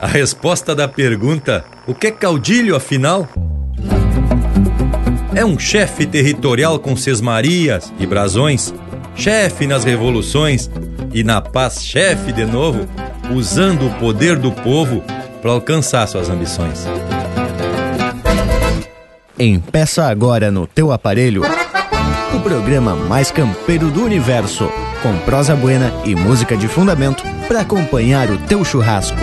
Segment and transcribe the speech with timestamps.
[0.00, 3.28] a resposta da pergunta: o que é caudilho afinal?
[5.34, 8.74] É um chefe territorial com sesmarias e brasões,
[9.14, 10.68] chefe nas revoluções
[11.12, 12.88] e na paz, chefe de novo,
[13.32, 15.02] usando o poder do povo
[15.40, 16.84] para alcançar suas ambições.
[19.38, 21.42] Empeça agora no teu aparelho
[22.34, 24.70] o programa mais campeiro do universo,
[25.02, 29.18] com prosa buena e música de fundamento para acompanhar o teu churrasco.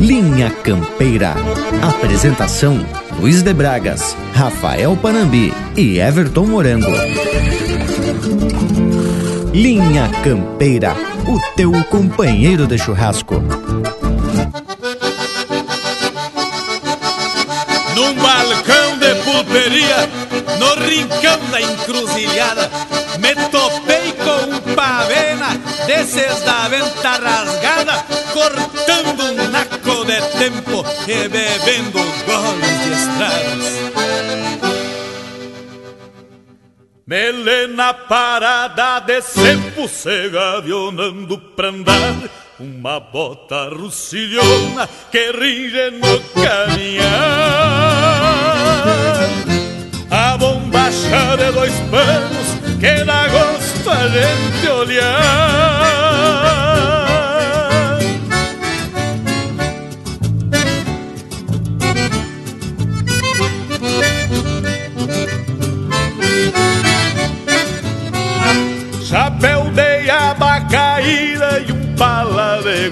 [0.00, 1.34] Linha Campeira.
[1.82, 2.78] Apresentação:
[3.18, 6.92] Luiz de Bragas, Rafael Panambi e Everton Morango.
[9.52, 10.94] Linha Campeira,
[11.26, 13.42] o teu companheiro de churrasco.
[17.96, 20.08] Num balcão de pulperia,
[20.60, 22.70] no rincão da encruzilhada,
[23.18, 29.50] me topei com um pavena desses da venta rasgada, cortando um
[30.04, 33.88] de tempo e bebendo goles de estradas.
[37.06, 42.14] Melena parada de tempo se gavionando pra andar.
[42.60, 47.08] Uma bota rucilhona que ringe no caminhar.
[50.10, 56.07] A bombacha de dois panos que dá gosto a gente olhar
[72.78, 72.88] de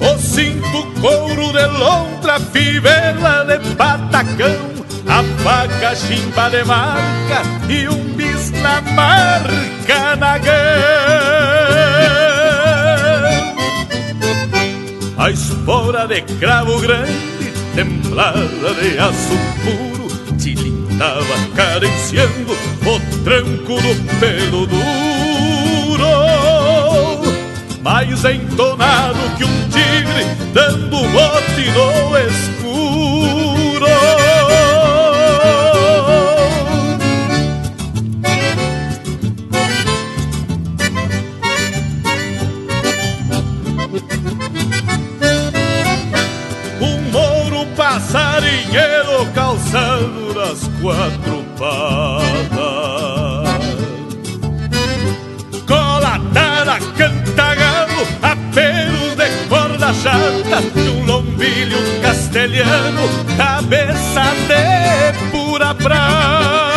[0.00, 4.56] O cinto couro de lontra, fivela de patacão
[5.06, 10.40] A faca chimba de marca e um bis na marca na
[15.18, 20.08] A espora de cravo grande, templada de aço puro
[21.00, 26.04] Tava carenciando o tranco do pelo duro.
[27.80, 32.99] Mais entonado que um tigre dando bote no escuro
[48.10, 52.50] passarinheiro calçado das quatro patas.
[55.66, 66.69] Colatada, cantagalo, apelos de corda chata De um lombilho castelhano, cabeça de pura prata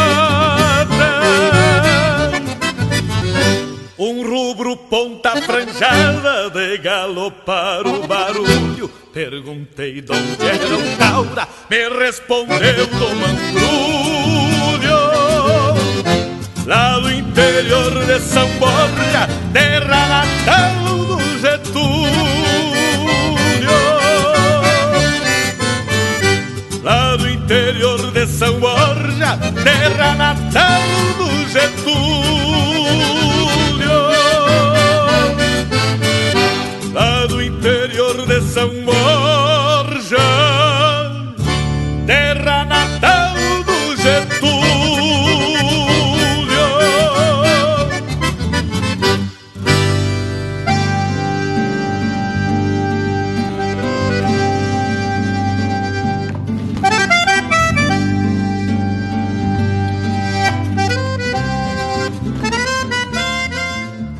[4.33, 8.89] rubro ponta franjada de galopar o barulho.
[9.13, 14.73] Perguntei de onde era o taura, me respondeu do mangrulho
[16.65, 20.73] Lá do interior de São Borja, terra natal
[21.05, 21.83] do Getúlio.
[26.81, 30.81] Lá do interior de São Borja, terra natal
[31.19, 32.42] do Getúlio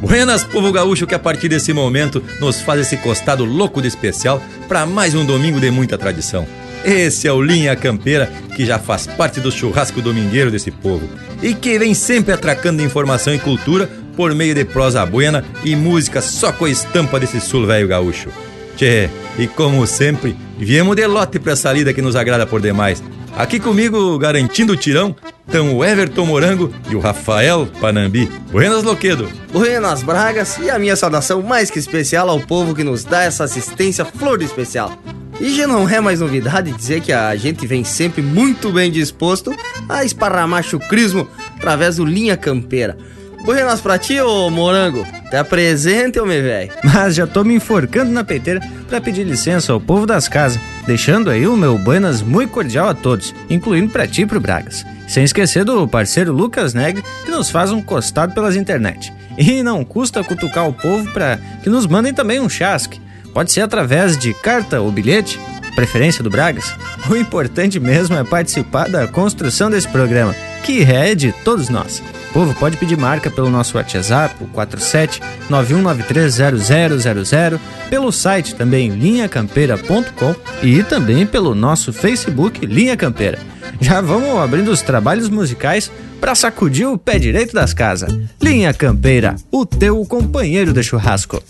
[0.04, 4.44] Buenas, povo gaúcho, que a partir desse momento nos faz esse costado louco de especial
[4.68, 6.46] para mais um domingo de muita tradição.
[6.84, 11.08] Esse é o Linha Campeira, que já faz parte do churrasco domingueiro desse povo
[11.42, 16.22] e que vem sempre atracando informação e cultura por meio de prosa buena e música
[16.22, 18.28] só com a estampa desse sul velho gaúcho.
[18.76, 23.02] Tchê, e como sempre, viemos de lote pra essa lida que nos agrada por demais.
[23.36, 25.16] Aqui comigo, garantindo o tirão,
[25.46, 28.28] estão o Everton Morango e o Rafael Panambi.
[28.52, 29.28] Buenas, Loquedo.
[29.52, 33.44] Buenas Bragas e a minha saudação mais que especial ao povo que nos dá essa
[33.44, 34.96] assistência flor de especial.
[35.42, 39.52] E já não é mais novidade dizer que a gente vem sempre muito bem disposto
[39.90, 41.28] a esparramar chucrismo
[41.58, 42.96] através do Linha Campeira.
[43.44, 45.06] Buenas pra ti, ô morango.
[45.30, 46.72] Te apresente, ô me velho.
[46.82, 51.30] Mas já tô me enforcando na peiteira para pedir licença ao povo das casas, deixando
[51.30, 54.86] aí o meu buenas muito cordial a todos, incluindo pra ti e pro Bragas.
[55.10, 59.12] Sem esquecer do parceiro Lucas Negre, que nos faz um costado pelas internet.
[59.38, 63.02] E não custa cutucar o povo para que nos mandem também um chasque.
[63.34, 65.38] Pode ser através de carta ou bilhete,
[65.76, 66.74] preferência do Bragas.
[67.10, 72.02] O importante mesmo é participar da construção desse programa, que é de todos nós.
[72.34, 75.22] Povo, pode pedir marca pelo nosso WhatsApp, o 47
[75.52, 77.60] 91930000,
[77.92, 83.38] pelo site também linhacampeira.com e também pelo nosso Facebook Linha Campeira.
[83.80, 88.12] Já vamos abrindo os trabalhos musicais para sacudir o pé direito das casas.
[88.42, 91.44] Linha Campeira, o teu companheiro de churrasco.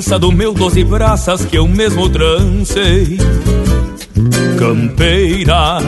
[0.00, 3.18] Do meu doze braças que eu mesmo trancei.
[4.58, 5.78] Campeira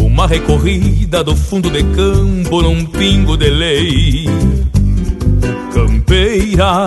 [0.00, 4.28] Uma recorrida do fundo de campo num pingo de lei.
[5.72, 6.86] Campeira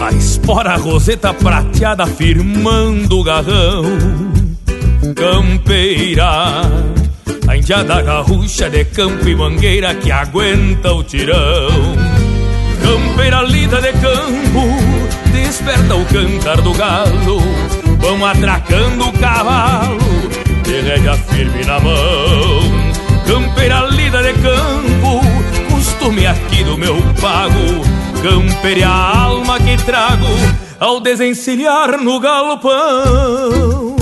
[0.00, 3.84] A espora roseta prateada firmando o garrão.
[5.16, 6.62] Campeira
[7.48, 11.96] a indiada gaúcha de campo e mangueira que aguenta o tirão.
[12.82, 14.91] Campeira lida de campo,
[15.32, 17.40] desperta o cantar do galo.
[17.98, 19.98] Vão atracando o cavalo,
[20.62, 22.92] de rédea firme na mão.
[23.26, 25.20] Campeira lida de campo,
[25.70, 27.82] costume aqui do meu pago.
[28.22, 30.26] Campeira a alma que trago
[30.78, 34.01] ao desencilhar no galopão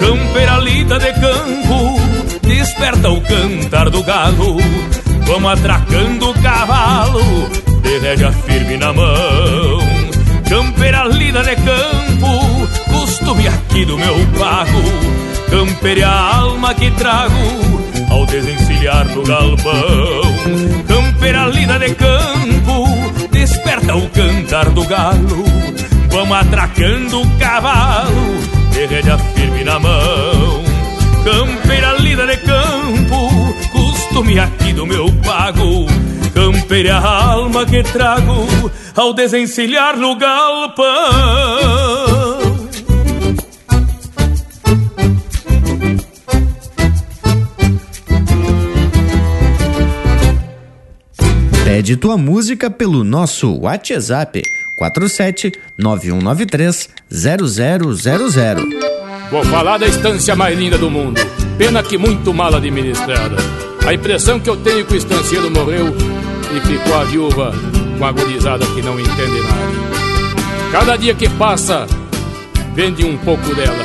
[0.00, 2.00] Campeira lida de campo,
[2.42, 4.56] desperta o cantar do galo.
[5.26, 7.48] Vamos atracando o cavalo,
[7.82, 9.78] de rédea firme na mão.
[10.48, 14.82] Campeira lida de campo, costume aqui do meu pago.
[15.50, 17.34] Campeira a alma que trago,
[18.10, 20.22] ao desencilhar no galpão.
[20.86, 22.86] Campeira lida de campo,
[23.30, 25.44] desperta o cantar do galo.
[26.10, 28.40] Vamos atracando o cavalo,
[28.78, 30.62] de rédea firme na mão.
[31.24, 33.28] Campeira lida de campo,
[33.72, 35.86] costume aqui do meu pago.
[36.32, 38.46] Campeira a alma que trago
[38.94, 40.86] ao desencilhar no galpão.
[51.64, 54.40] Pede tua música pelo nosso WhatsApp
[54.78, 57.88] 47 9193 0000.
[59.28, 61.20] Vou falar da estância mais linda do mundo.
[61.58, 63.36] Pena que muito mal administrada.
[63.84, 65.86] A impressão que eu tenho que o estancieiro morreu
[66.56, 67.52] e ficou a viúva
[67.98, 70.70] com a gurizada que não entende nada.
[70.70, 71.84] Cada dia que passa,
[72.72, 73.84] vende um pouco dela.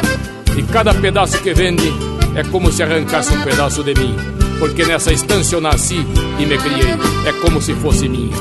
[0.56, 1.92] E cada pedaço que vende
[2.36, 4.16] é como se arrancasse um pedaço de mim.
[4.60, 6.06] Porque nessa estância eu nasci
[6.40, 6.94] e me criei.
[7.26, 8.36] É como se fosse minha.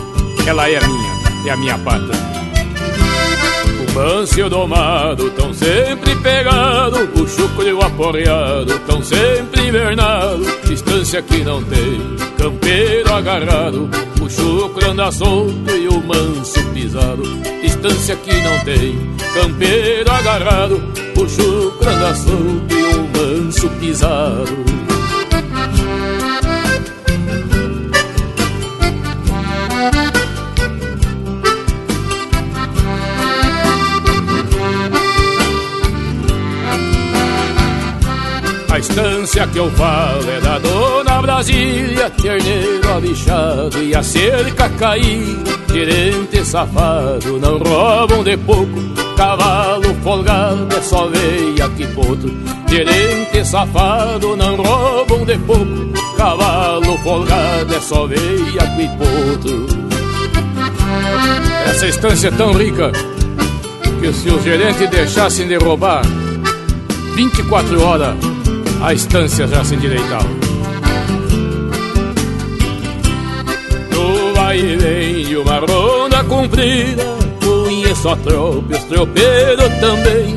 [0.47, 2.32] Ela é minha, é a minha pata.
[3.95, 11.45] Manso domado tão sempre pegado O chucro e o aporreado tão sempre invernado Distância que
[11.45, 12.01] não tem
[12.39, 17.23] campeiro agarrado O chucro anda solto e o manso pisado
[17.63, 18.99] Distância que não tem
[19.35, 20.83] campeiro agarrado
[21.15, 24.83] O chucro anda solto e o manso pisado
[38.73, 45.53] A estância que eu falo é da dona Brasília, terneiro abichado e a cerca caída.
[45.71, 48.81] Gerente safado, não roubam de pouco,
[49.15, 52.35] Cavalo folgado é só veia que potro.
[52.67, 56.17] Gerente safado não roubam de pouco.
[56.17, 59.67] Cavalo folgado é só veia que potro.
[61.67, 62.91] Essa estância é tão rica
[64.01, 66.03] Que se os gerentes deixassem de roubar
[67.15, 68.42] 24 horas
[68.83, 70.29] a estância já se endireitava
[73.91, 77.05] No e vem de uma ronda comprida
[77.45, 80.37] Conheço a tropa, os tropeiros também.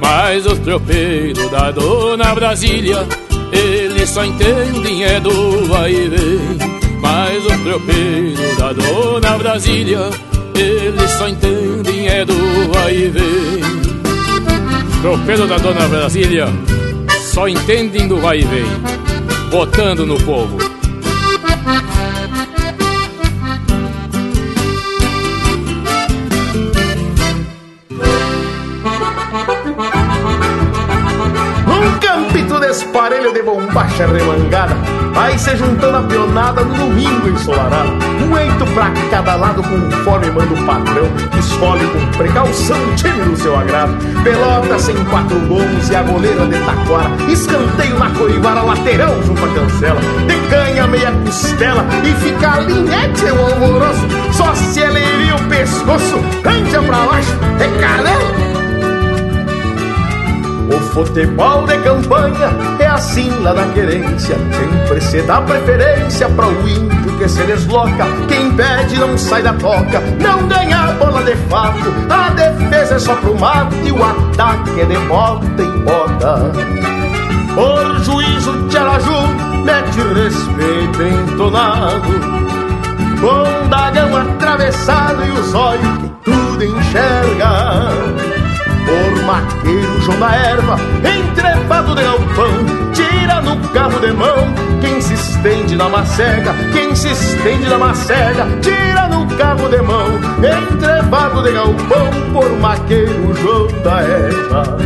[0.00, 3.06] Mas os tropeiros da dona Brasília
[3.52, 10.10] Eles só entendem é do vai e vem Mas os tropeiros da dona Brasília
[10.54, 13.84] Eles só entendem é do vai e vem
[15.00, 16.48] Tropeiro da dona Brasília
[17.34, 18.64] Só entendem do vai e vem
[19.50, 20.73] Botando no povo
[32.74, 34.74] esparelho de bombacha remangada.
[35.12, 37.90] Vai se juntando a pionada no domingo ensolarado.
[38.20, 43.36] Um eito pra cada lado conforme manda o patrão Escolhe com precaução o time do
[43.36, 43.94] seu agrado.
[44.24, 47.10] Pelota sem quatro bons e a goleira de taquara.
[47.28, 50.00] Escanteio na coivara, lateral junto à cancela.
[50.26, 51.84] De canha meia costela.
[52.02, 54.08] E fica linhete o alvoroço.
[54.32, 58.43] Só se ele o pescoço, anja pra baixo, é canela
[60.74, 64.36] o futebol de campanha é assim lá na querência.
[64.36, 68.06] Sempre se dá preferência para o índio que se desloca.
[68.28, 71.92] Quem pede não sai da toca, não ganha a bola de fato.
[72.10, 76.52] A defesa é só pro mato e o ataque é de bota em bota.
[77.54, 79.28] Por juízo de Araju,
[79.64, 82.44] mete respeito entonado.
[83.20, 88.43] Com dagão atravessado e os olhos que tudo enxerga.
[88.94, 94.54] Por maqueiro João da Erva, entrevado de galpão, tira no carro de mão.
[94.80, 100.06] Quem se estende na macega, quem se estende na macega, tira no carro de mão.
[100.38, 104.76] Entrevado de galpão, por maqueiro João da Erva.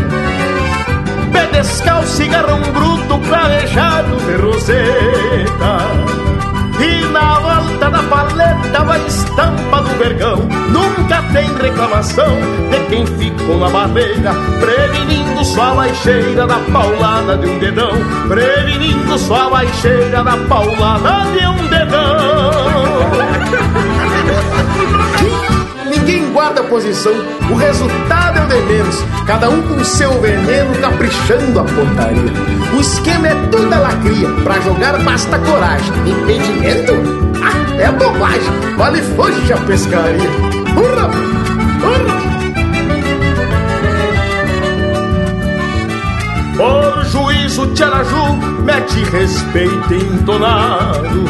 [1.31, 5.79] Pé descalço, cigarrão bruto, cravejado de roseta.
[6.81, 7.41] E na
[7.89, 10.37] volta da paleta vai estampa do vergão
[10.71, 12.37] Nunca tem reclamação
[12.71, 17.93] de quem ficou na barreira Prevenindo sua baixeira da paulada de um dedão
[18.29, 22.49] Prevenindo sua baixeira da paulada de um dedão
[25.89, 27.13] ninguém guarda posição,
[27.51, 32.33] o resultado é o de menos, cada um com seu veneno caprichando a pontaria.
[32.75, 37.28] O esquema é toda lacria, pra jogar basta coragem, impedimento?
[37.79, 40.31] É bobagem, vale foge a pescaria.
[40.77, 41.11] Hurra!
[41.83, 42.29] Hurra!
[46.57, 48.33] Por juízo de Araju,
[48.65, 51.25] mete respeito entonado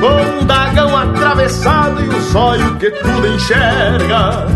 [0.00, 4.46] com um dagão atravessado e o zóio que tudo enxerga.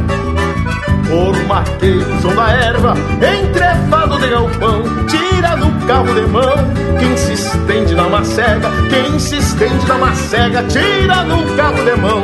[1.09, 6.55] Por marqueiro João da erva, entrevado de galpão, tira no carro de mão.
[6.99, 12.23] Quem se estende na macega, quem se estende na macega, tira no carro de mão.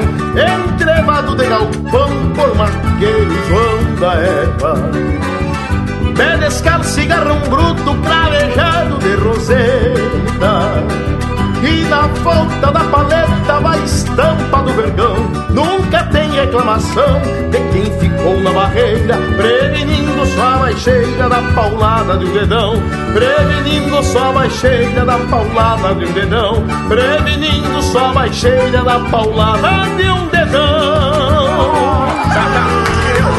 [0.74, 4.74] Entrevado de galpão, por marqueiro João da erva.
[6.16, 11.19] Pé descalço, cigarrão bruto, cravejado de roseta.
[11.62, 15.16] E na volta da paleta vai estampa do vergão.
[15.50, 22.32] Nunca tem reclamação de quem ficou na barreira Prevenindo sua baixeira da paulada de um
[22.32, 22.74] dedão.
[23.12, 26.64] Prevenindo sua baixeira da paulada de um dedão.
[26.88, 30.90] Prevenindo sua baixeira da paulada de um dedão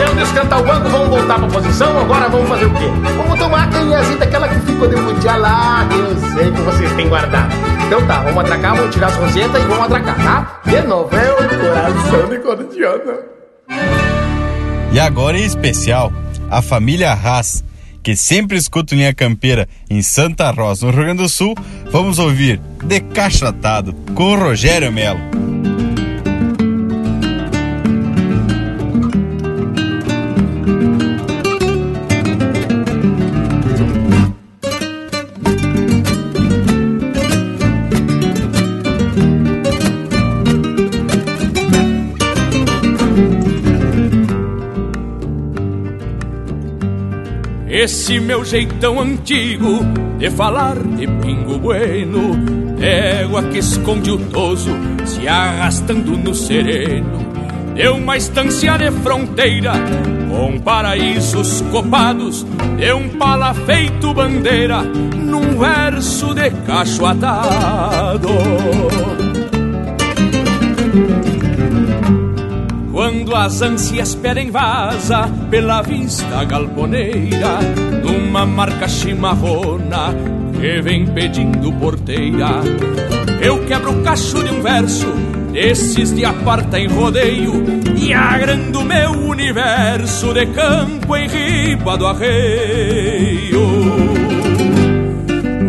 [0.01, 2.00] Deu descantar o banco, vamos voltar pra posição.
[2.00, 2.88] Agora vamos fazer o quê?
[3.15, 7.08] Vamos tomar a canhazinha daquela que ficou de mundial lá, eu sei que vocês têm
[7.08, 7.53] guardado.
[7.86, 10.62] Então tá, vamos atracar, vamos tirar as rosetas e vamos atracar, tá?
[10.65, 13.13] De novo, é o coração de corintiano.
[14.91, 16.12] E agora em especial,
[16.50, 17.63] a família Haas,
[18.01, 21.53] que sempre escuta Linha Campeira em Santa Rosa, no Rio Grande do Sul,
[21.91, 25.20] vamos ouvir Decachatado com o Rogério Melo.
[47.82, 49.80] Esse meu jeitão antigo
[50.20, 52.38] de falar de pingo bueno
[52.80, 54.70] Égua que esconde o toso
[55.04, 57.32] se arrastando no sereno
[57.74, 59.74] de uma estância de fronteira,
[60.30, 62.46] com paraísos copados,
[62.78, 68.30] de um pala feito bandeira, num verso de cacho atado.
[73.01, 77.58] Quando as ânsias pedem vaza pela vista galponeira,
[78.03, 80.13] numa marca chimarrona
[80.53, 82.62] que vem pedindo porteira,
[83.41, 85.08] eu quebro o cacho de um verso
[85.51, 87.63] desses de aparta em rodeio
[87.98, 93.62] e agrando meu universo de campo em riba do arreio.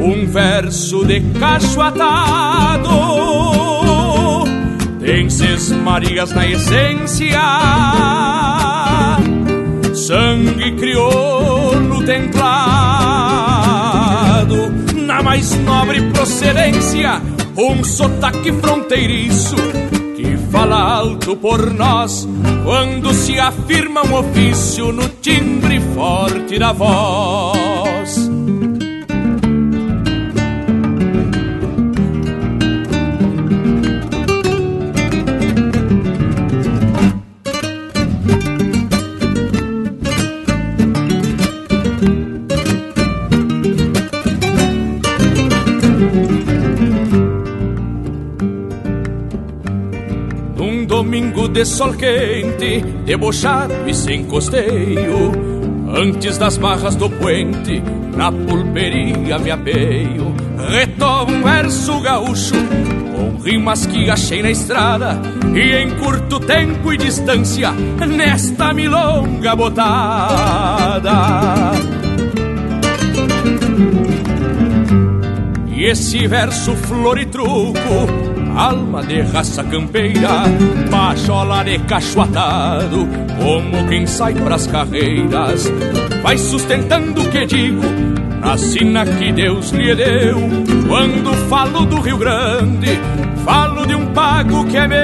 [0.05, 2.91] Um verso de cacho atado,
[5.03, 5.29] tem
[5.83, 7.41] Marias na essência,
[9.95, 12.43] sangue crioulo templado,
[15.07, 17.21] na mais nobre procedência
[17.57, 19.57] um sotaque fronteiriço
[20.17, 22.29] que fala alto por nós
[22.65, 27.62] quando se afirma um ofício no timbre forte da voz.
[51.21, 55.31] De sol quente, debochado e sem costeio.
[55.95, 57.83] Antes das barras do puente,
[58.17, 60.35] na pulperia me apeio.
[60.71, 62.55] Retomo um verso gaúcho,
[63.15, 65.21] com rimas que achei na estrada.
[65.55, 71.13] E em curto tempo e distância, nesta milonga botada.
[75.67, 80.45] E esse verso flor e truco alma de raça campeira,
[80.91, 83.09] pachola de cachoatado,
[83.43, 85.71] como quem sai pras carreiras,
[86.23, 87.83] vai sustentando o que digo,
[88.41, 90.39] na sina que Deus lhe deu.
[90.89, 93.01] Quando falo do Rio Grande,
[93.45, 95.01] falo de um pago que é meu,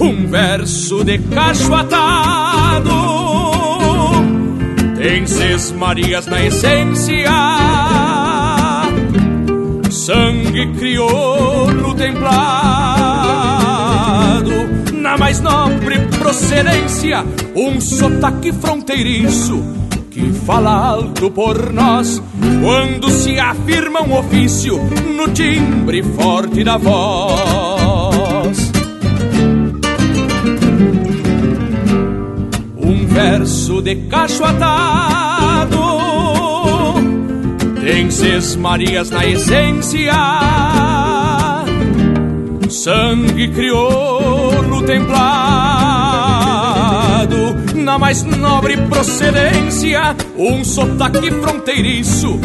[0.00, 2.90] um verso de cachoatado,
[4.96, 8.15] tem seis Marias na essência
[10.06, 12.30] sangue crioulo templado,
[14.92, 19.60] na mais nobre procedência, um sotaque fronteiriço
[20.08, 22.22] que fala alto por nós
[22.62, 24.78] quando se afirma um ofício
[25.16, 28.70] no timbre forte da voz.
[32.76, 36.05] Um verso de cacho atado
[37.86, 40.12] tem Seis Marias na essência,
[42.68, 45.16] sangue crioulo templado,
[47.76, 52.40] na mais nobre procedência, um sotaque fronteiriço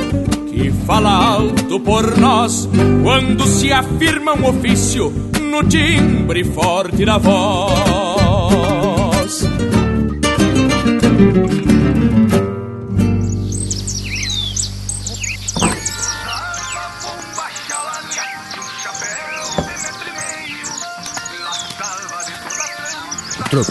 [0.52, 2.70] que fala alto por nós
[3.02, 8.01] quando se afirma um ofício no timbre forte da voz.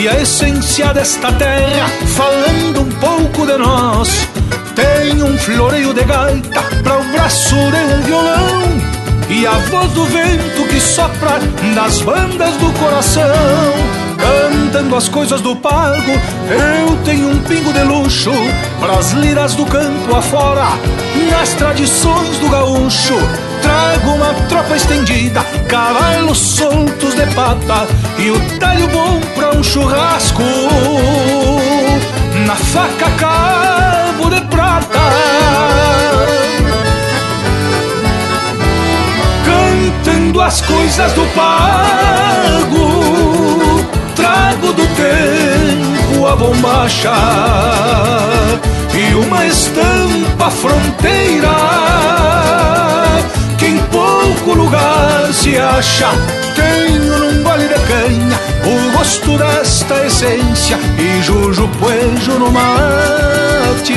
[0.00, 1.86] E a essência desta terra,
[2.16, 4.08] falando um pouco de nós.
[4.74, 8.62] Tem um floreio de gaita para o braço de um violão
[9.28, 11.38] e a voz do vento que sopra
[11.74, 13.20] das bandas do coração.
[14.16, 16.12] Cantando as coisas do pago,
[16.48, 18.32] eu tenho um pingo de luxo
[18.80, 20.68] pras liras do campo afora,
[21.30, 23.49] nas tradições do gaúcho
[23.90, 30.44] Trago uma tropa estendida, cavalos soltos de pata e o talho bom pra um churrasco.
[32.46, 35.00] Na faca cabo de prata.
[39.44, 42.70] Cantando as coisas do pago,
[44.14, 47.12] trago do tempo a bombacha
[48.94, 52.20] e uma estampa fronteira
[54.40, 56.08] pouco lugar se acha.
[56.54, 63.92] Tenho num gole de canha o gosto desta essência e jujo poejo no mate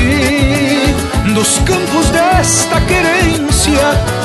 [1.34, 3.79] dos campos desta querência,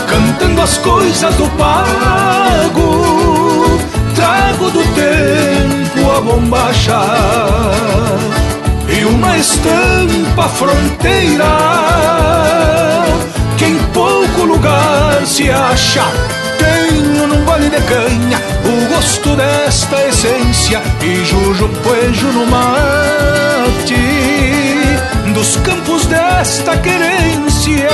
[0.09, 3.79] cantando as coisas do pago.
[4.15, 7.01] Trago do tempo a bombacha
[8.89, 12.68] e uma estampa fronteira
[15.39, 16.03] se acha.
[16.59, 23.95] Tenho num gole de canha o gosto desta essência e jujo poejo no mate
[25.33, 27.89] dos campos desta querência.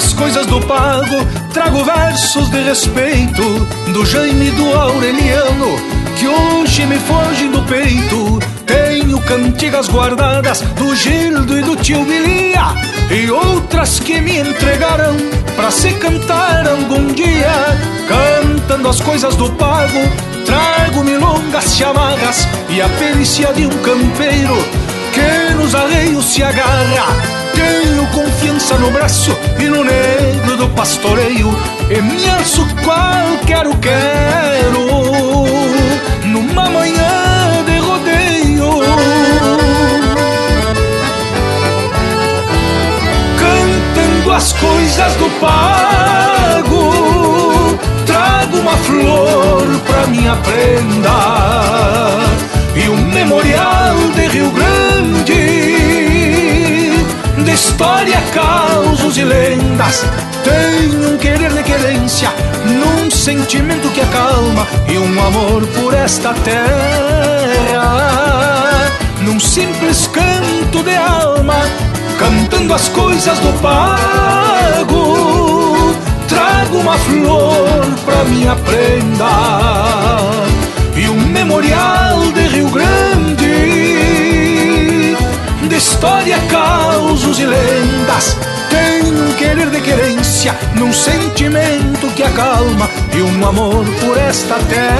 [0.00, 3.42] As coisas do pago, trago versos de respeito
[3.92, 5.76] do Jaime e do Aureliano
[6.16, 8.38] que hoje me fogem do peito.
[8.64, 12.74] Tenho cantigas guardadas do Gildo e do tio Bilia
[13.10, 15.16] e outras que me entregaram
[15.54, 17.52] pra se cantar algum dia.
[18.08, 20.00] Cantando as coisas do pago,
[20.46, 24.56] trago milongas chamarras e a perícia de um campeiro
[25.12, 27.39] que nos arreios se agarra.
[27.60, 31.48] Tenho confiança no braço e no negro do pastoreio
[31.90, 34.90] E me alço qualquer o quero
[36.24, 38.80] numa manhã de rodeio.
[43.38, 46.82] Cantando as coisas do pago,
[48.06, 51.10] trago uma flor pra minha prenda
[52.74, 55.29] e um memorial de Rio Grande,
[57.50, 60.04] de história, causos e lendas.
[60.44, 62.32] Tenho um querer de querência
[62.64, 66.60] num sentimento que acalma e um amor por esta terra.
[69.22, 71.56] Num simples canto de alma,
[72.18, 74.94] cantando as coisas do pago,
[76.28, 79.26] trago uma flor pra minha prenda
[80.96, 83.29] e um memorial de Rio Grande, de
[85.80, 88.36] história, causos e lendas.
[89.02, 94.90] Um querer de querência, num sentimento que acalma e um amor por esta terra,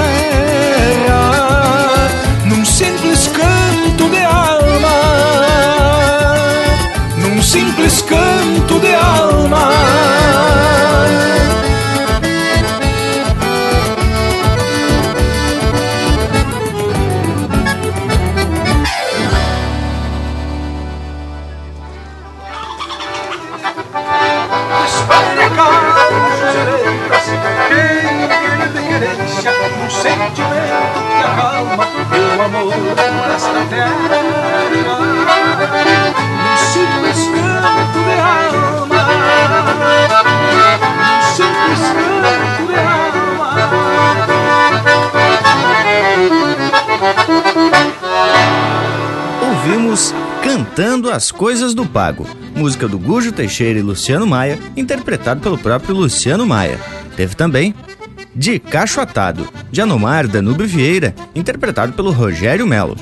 [2.46, 4.96] num simples canto de alma,
[7.18, 9.70] num simples canto de alma.
[29.90, 33.90] Sentimento que acalma meu amor por esta terra.
[36.42, 39.00] Num simples canto de alma,
[40.96, 43.00] num simples canto de alma.
[49.42, 55.58] Ouvimos Cantando as Coisas do Pago, música do Gujo Teixeira e Luciano Maia, interpretado pelo
[55.58, 56.78] próprio Luciano Maia.
[57.16, 57.74] Teve também
[58.34, 62.96] de Cacho Atado, de Anomar Danube Vieira, interpretado pelo Rogério Melo.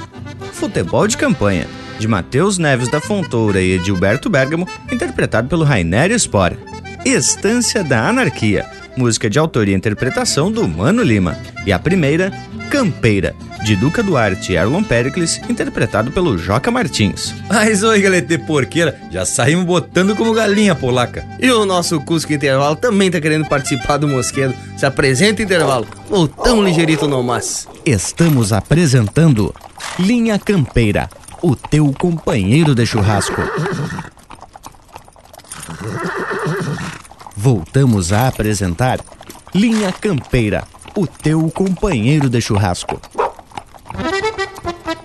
[0.52, 1.66] Futebol de Campanha,
[1.98, 6.52] de Matheus Neves da Fontoura e Edilberto Bergamo, interpretado pelo Rainer Spor.
[7.04, 11.36] Estância da Anarquia, música de autoria e interpretação do Mano Lima.
[11.64, 12.32] E a primeira,
[12.68, 17.34] Campeira, de Duca Duarte e Erlon Pericles, interpretado pelo Joca Martins.
[17.48, 21.26] Mas oi, galete de porqueira, já saímos botando como galinha polaca.
[21.40, 24.54] E o nosso Cusco Intervalo também tá querendo participar do Mosquedo.
[24.76, 25.86] Se apresenta, Intervalo.
[26.08, 27.66] Voltamos ligeirito no mas.
[27.84, 29.54] Estamos apresentando
[29.98, 31.08] Linha Campeira,
[31.42, 33.40] o teu companheiro de churrasco.
[37.34, 39.00] Voltamos a apresentar
[39.54, 40.64] Linha Campeira,
[40.98, 43.00] o teu companheiro de churrasco.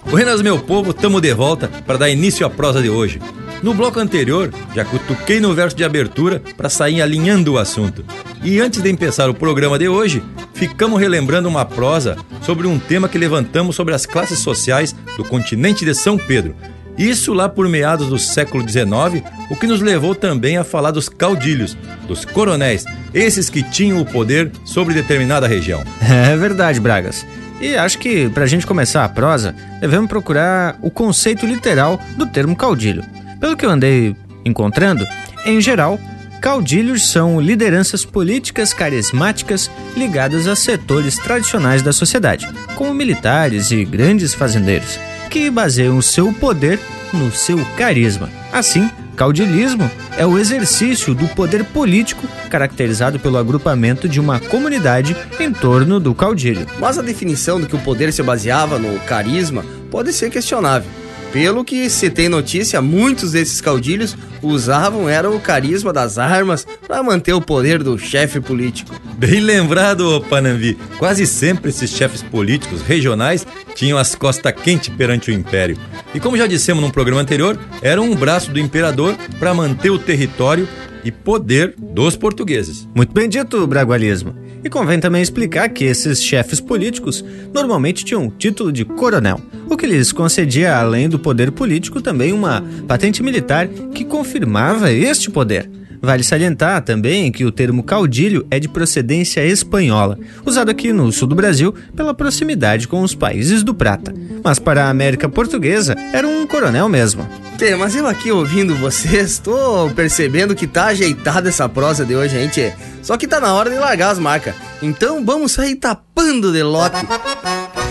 [0.10, 3.22] Buenas, meu povo, tamo de volta para dar início à prosa de hoje.
[3.62, 8.04] No bloco anterior, já cutuquei no verso de abertura para sair alinhando o assunto.
[8.44, 13.08] E antes de começar o programa de hoje, ficamos relembrando uma prosa sobre um tema
[13.08, 16.56] que levantamos sobre as classes sociais do continente de São Pedro
[16.98, 21.10] Isso lá por meados do século XIX, o que nos levou também a falar dos
[21.10, 21.76] caudilhos,
[22.08, 25.84] dos coronéis, esses que tinham o poder sobre determinada região.
[26.34, 27.26] É verdade, Bragas.
[27.60, 32.26] E acho que, para a gente começar a prosa, devemos procurar o conceito literal do
[32.26, 33.04] termo caudilho.
[33.40, 35.06] Pelo que eu andei encontrando,
[35.46, 36.00] em geral,
[36.42, 44.34] caudilhos são lideranças políticas carismáticas ligadas a setores tradicionais da sociedade, como militares e grandes
[44.34, 45.00] fazendeiros,
[45.34, 46.80] que baseiam seu poder
[47.12, 48.30] no seu carisma.
[48.52, 55.52] Assim, Caudilismo é o exercício do poder político caracterizado pelo agrupamento de uma comunidade em
[55.52, 56.68] torno do caudilho.
[56.80, 60.90] Mas a definição do que o poder se baseava no carisma pode ser questionável.
[61.34, 67.02] Pelo que se tem notícia, muitos desses caudilhos usavam era o carisma das armas para
[67.02, 68.94] manter o poder do chefe político.
[69.18, 70.78] Bem lembrado, Panambi.
[71.00, 75.76] Quase sempre esses chefes políticos regionais tinham as costas quentes perante o império.
[76.14, 79.98] E como já dissemos num programa anterior, eram um braço do imperador para manter o
[79.98, 80.70] território
[81.04, 82.88] e poder dos portugueses.
[82.94, 84.43] Muito bem dito, Bragualismo.
[84.64, 87.24] E convém também explicar que esses chefes políticos
[87.54, 92.32] normalmente tinham o título de coronel, o que lhes concedia, além do poder político, também
[92.32, 95.70] uma patente militar que confirmava este poder.
[96.06, 101.30] Vale salientar também que o termo caudilho é de procedência espanhola, usado aqui no sul
[101.30, 104.14] do Brasil pela proximidade com os países do Prata.
[104.44, 107.26] Mas para a América Portuguesa era um coronel mesmo.
[107.58, 112.38] Tê, mas eu aqui ouvindo vocês, tô percebendo que tá ajeitada essa prosa de hoje,
[112.38, 112.74] gente.
[113.02, 114.54] Só que tá na hora de largar as marcas.
[114.82, 116.98] Então vamos sair tapando de lote.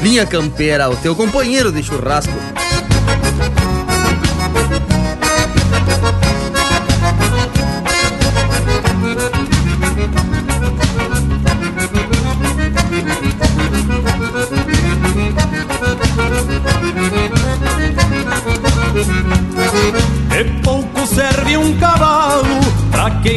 [0.03, 2.35] Linha Campeira, o teu companheiro de churrasco.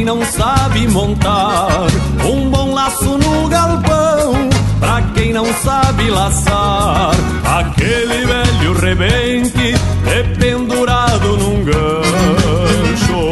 [0.06, 1.88] Não sabe montar.
[2.24, 7.12] Um bom laço no galpão pra quem não sabe laçar.
[7.44, 9.74] Aquele velho rebente
[10.06, 13.32] é pendurado num gancho.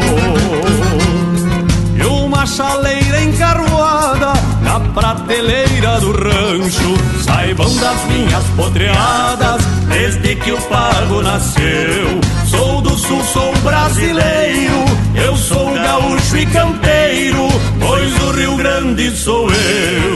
[1.96, 4.34] E uma chaleira encarvoada
[4.64, 5.73] na prateleira
[6.04, 7.24] do rancho.
[7.24, 12.20] Saibam das minhas potreadas desde que o pago nasceu.
[12.46, 14.84] Sou do sul, sou brasileiro,
[15.16, 17.48] eu sou gaúcho e campeiro,
[17.80, 20.14] pois o Rio Grande sou eu.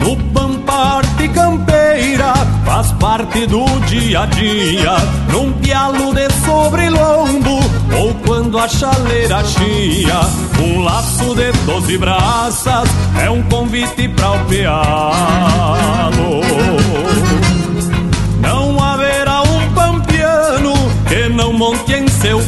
[0.00, 2.34] No Pampa Arte Campeira
[2.66, 4.96] faz parte do dia a dia.
[5.30, 7.60] Num pialo de sobrelombo
[7.96, 10.20] ou quando a chaleira chia.
[10.60, 12.88] Um laço de doze braças
[13.22, 15.88] é um convite pra o pealo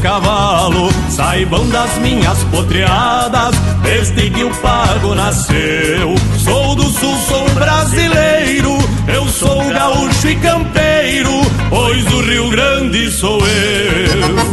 [0.00, 6.14] cavalo Saibam das minhas potreadas Desde que o pago nasceu.
[6.38, 13.38] Sou do sul, sou brasileiro Eu sou gaúcho e campeiro Pois o Rio Grande sou
[13.46, 14.49] eu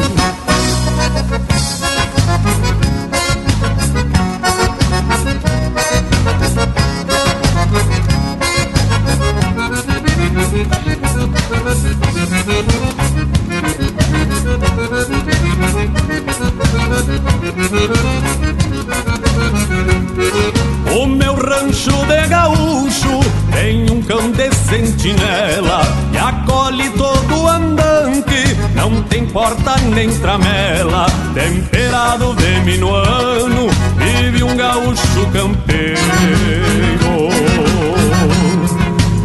[29.88, 35.97] nem tramela, temperado de minuano, vive um gaúcho campeiro.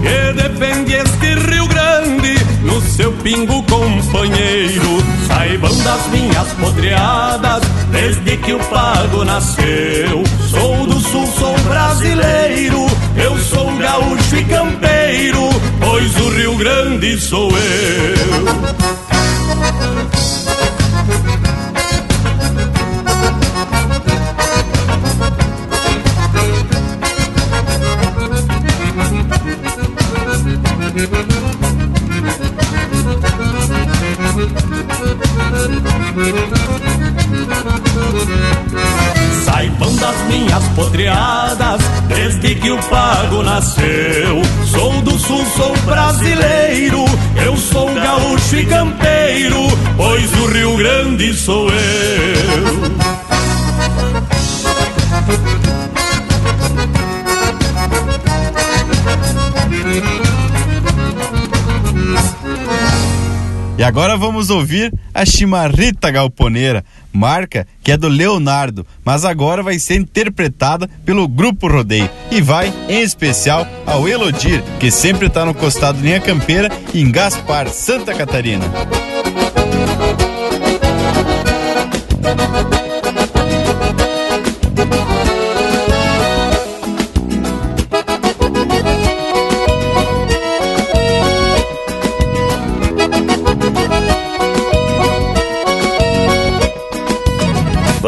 [0.03, 5.03] Que defende este Rio Grande no seu pingo companheiro.
[5.27, 10.25] Saibam das minhas podreadas desde que o pago nasceu.
[10.51, 15.48] Sou do sul, sou brasileiro, eu sou gaúcho e campeiro,
[15.81, 19.02] pois o Rio Grande sou eu.
[42.62, 44.40] Que o pago nasceu.
[44.64, 47.05] Sou do sul, sou brasileiro,
[47.44, 52.92] eu sou gaúcho e campeiro, pois o Rio Grande sou eu.
[63.77, 69.79] E agora vamos ouvir a chimarrita galponeira, marca que é do Leonardo, mas agora vai
[69.79, 75.55] ser interpretada pelo Grupo Rodeio e vai, em especial, ao Elodir, que sempre está no
[75.55, 78.64] costado linha campeira em Gaspar, Santa Catarina.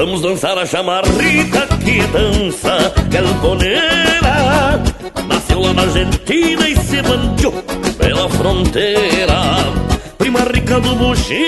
[0.04, 4.78] Vamos dançar a chamarrita que dança galponeira.
[5.26, 7.52] Nasceu lá na Argentina e se bandiou
[7.96, 9.64] pela fronteira.
[10.18, 11.38] Prima rica do bugio,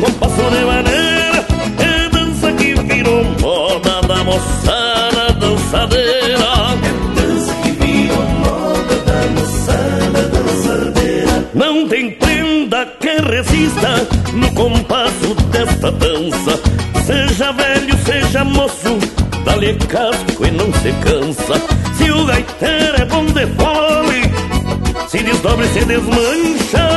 [0.00, 1.46] compasso de maneira
[1.78, 6.48] É dança que virou moda da moçada dançadeira.
[6.86, 11.50] É dança que virou moda da moçada dançadeira.
[11.52, 16.69] Não tem prenda que resista no compasso desta dança
[17.10, 18.96] Seja velho, seja moço,
[19.44, 21.60] dá-lhe casco e não se cansa.
[21.94, 26.88] Se o gaiteiro é bom de fome, se desdobra e se desmancha.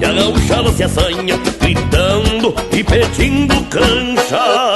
[0.00, 4.74] E a gauchada se assanha, gritando e pedindo cancha.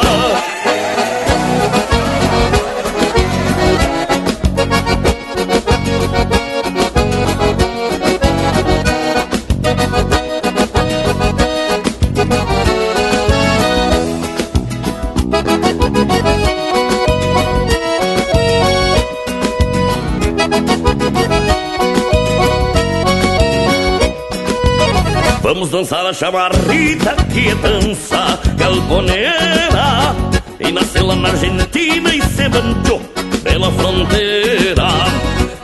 [25.70, 30.16] Vamos dançar a chamarrita que é dança galponeira.
[30.58, 33.00] E nasceu lá na Argentina e se banchou
[33.42, 34.88] pela fronteira.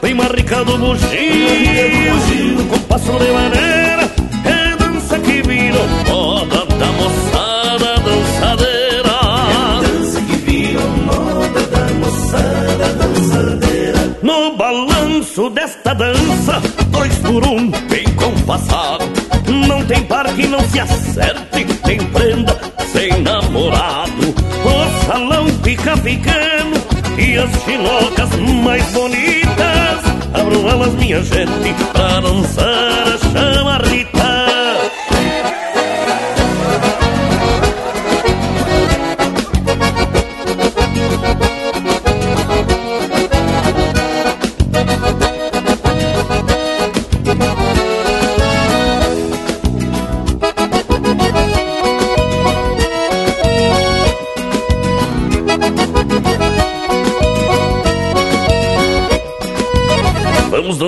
[0.02, 4.10] Prima rica do bugio, compasso de maneira
[4.44, 9.16] É dança que virou moda da moçada dançadeira
[9.50, 14.18] É dança que virou moda da moçada dançadeira.
[14.22, 19.03] No balanço desta dança, dois por um, bem compassado
[20.74, 22.58] se acerte, tem prenda
[22.92, 24.34] sem namorado.
[24.64, 26.74] O salão fica pequeno
[27.16, 28.30] e as chinocas
[28.64, 30.04] mais bonitas.
[30.34, 34.14] Abram elas, minha gente, pra dançar a chamarrita.
[34.14, 34.33] Vamos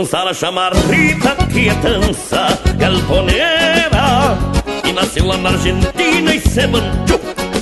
[0.07, 4.39] dançar a chamarrita que é dança galponeira.
[4.85, 7.19] E nasceu lá na Argentina e se manchou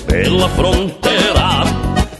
[0.07, 1.65] pela fronteira.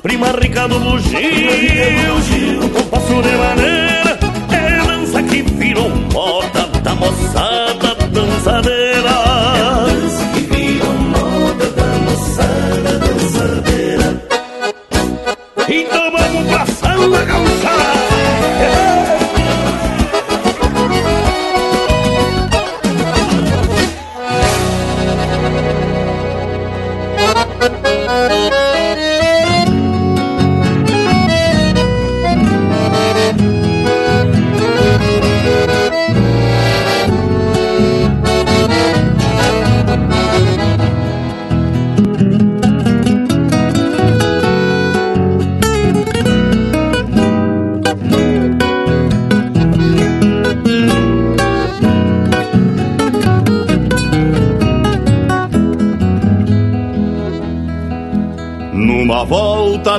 [0.03, 4.19] Prima rica do bugio, compasso de maneira
[4.51, 7.54] É dança que virou moda da moçada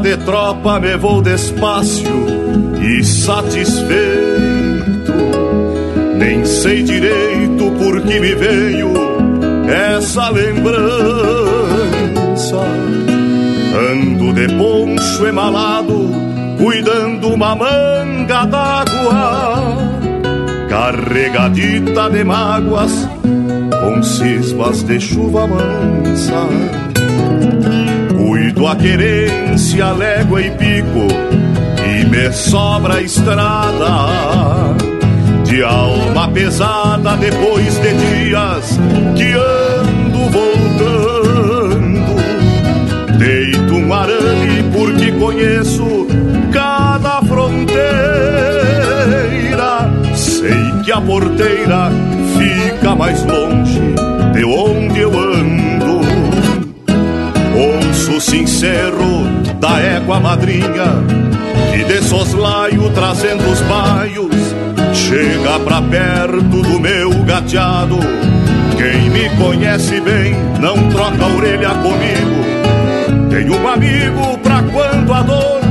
[0.05, 2.27] de tropa me vou despacio
[2.79, 3.89] e satisfeito.
[6.15, 8.93] Nem sei direito por que me veio
[9.67, 10.85] essa lembrança.
[13.91, 16.11] Ando de poncho emalado,
[16.59, 19.75] cuidando uma manga d'água,
[20.69, 23.09] carregadita de mágoas
[23.81, 26.84] com cismas de chuva mansa.
[28.67, 31.07] A querência, légua e pico,
[31.87, 34.07] e me sobra a estrada.
[35.43, 38.79] De alma pesada depois de dias
[39.15, 42.15] que ando voltando.
[43.19, 46.07] Deito um arame porque conheço
[46.51, 47.85] cada fronteira.
[50.15, 51.91] Sei que a porteira
[52.35, 54.04] fica mais longe
[58.35, 59.23] sincero
[59.61, 60.87] da égua madrinha
[61.71, 64.35] que de soslaio trazendo os baios
[64.93, 67.97] chega pra perto do meu gateado.
[68.75, 73.29] Quem me conhece bem não troca a orelha comigo.
[73.29, 75.61] Tenho um amigo pra quando a dor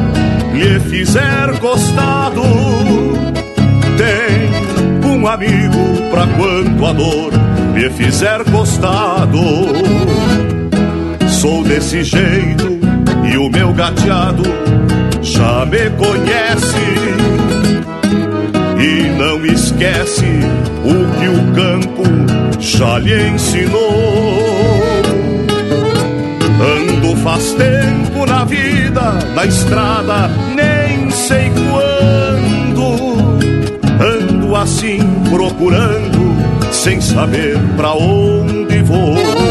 [0.54, 2.42] lhe fizer costado.
[3.98, 7.30] Tem um amigo pra quando a dor
[7.74, 10.63] lhe fizer costado.
[11.44, 12.80] Sou desse jeito
[13.30, 14.44] e o meu gateado
[15.20, 16.74] já me conhece
[18.80, 20.24] e não esquece
[20.86, 22.02] o que o campo
[22.58, 23.82] já lhe ensinou.
[26.78, 33.18] Ando faz tempo na vida, na estrada, nem sei quando.
[34.02, 39.43] Ando assim procurando, sem saber pra onde vou.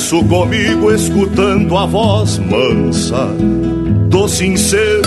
[0.00, 3.28] Penso comigo escutando a voz mansa
[4.08, 5.02] do sincero.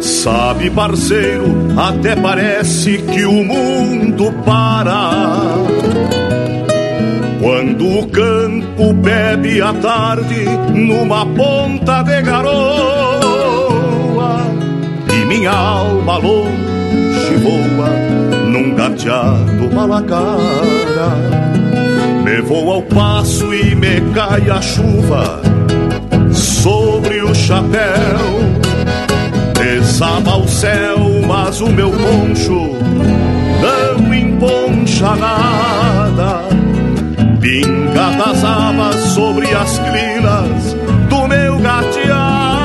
[0.00, 1.44] Sabe, parceiro,
[1.76, 5.10] até parece que o mundo para.
[7.40, 13.26] Quando o campo bebe à tarde numa ponta de garoa
[15.12, 17.90] e minha alma longe voa
[18.46, 21.57] num gateado malacara.
[22.28, 25.40] Me vou ao passo e me cai a chuva
[26.30, 28.18] sobre o chapéu.
[29.54, 32.76] Desaba o céu, mas o meu poncho
[33.62, 36.42] não emponcha nada.
[37.40, 40.76] Pinga das abas sobre as crinas
[41.08, 42.58] do meu gateado.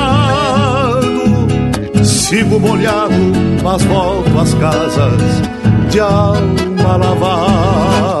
[2.04, 5.42] Sigo molhado, mas volto às casas
[5.88, 8.13] de alma lavada.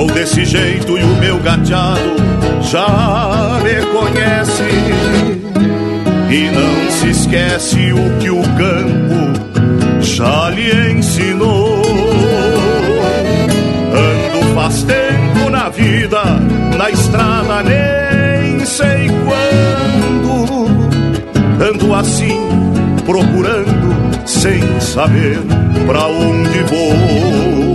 [0.00, 2.16] Sou desse jeito e o meu gateado
[2.62, 4.62] já me conhece.
[6.30, 11.82] E não se esquece o que o campo já lhe ensinou.
[13.92, 16.22] Ando faz tempo na vida,
[16.78, 20.66] na estrada nem sei quando.
[21.62, 22.40] Ando assim,
[23.04, 23.94] procurando,
[24.24, 25.40] sem saber
[25.86, 27.69] pra onde vou.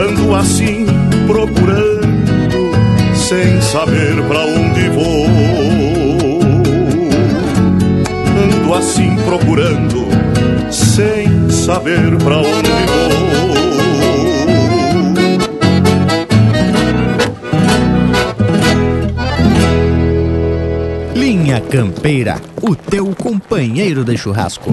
[0.00, 0.86] Ando assim
[1.26, 2.70] procurando,
[3.14, 5.26] sem saber pra onde vou.
[8.42, 10.08] Ando assim procurando,
[10.70, 13.10] sem saber pra onde vou.
[21.14, 24.72] Linha Campeira, o teu companheiro de churrasco.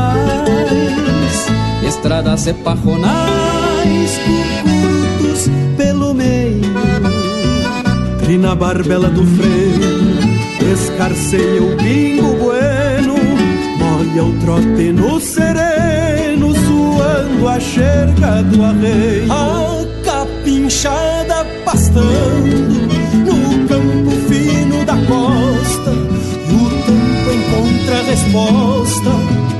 [1.91, 3.51] estradas pajonais
[3.85, 6.71] mais cucurutos pelo meio.
[8.29, 13.15] E na barbela do freio, escarceia o pingo bueno,
[13.77, 19.31] molha o trote no sereno, suando a xerga do arreio.
[19.31, 22.87] A capinchada pastando
[23.25, 25.91] no campo fino da costa,
[26.47, 29.09] e o tempo encontra resposta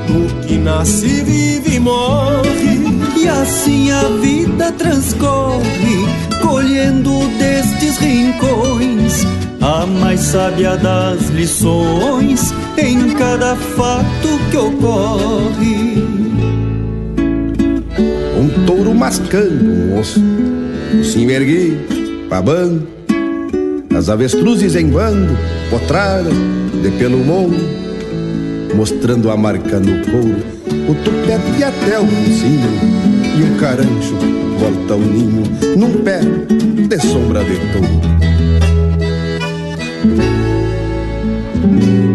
[0.08, 2.82] no nasce, vive e morre.
[3.18, 6.07] E assim a vida transcorre,
[6.41, 9.26] colhendo destes rincões
[9.62, 16.03] a mais sábia das lições em cada fato que ocorre.
[18.39, 20.20] Um touro mascando um osso,
[21.03, 22.88] se erguido, babando,
[23.95, 25.38] as avestruzes em bando,
[25.70, 26.32] potrada,
[26.82, 27.81] de pelo morro,
[28.76, 30.44] mostrando a marca no couro,
[30.90, 32.70] o tupete até o focinho
[33.38, 34.16] e um carancho
[34.60, 35.44] volta ao ninho
[35.78, 38.02] num pé de sombra de touro.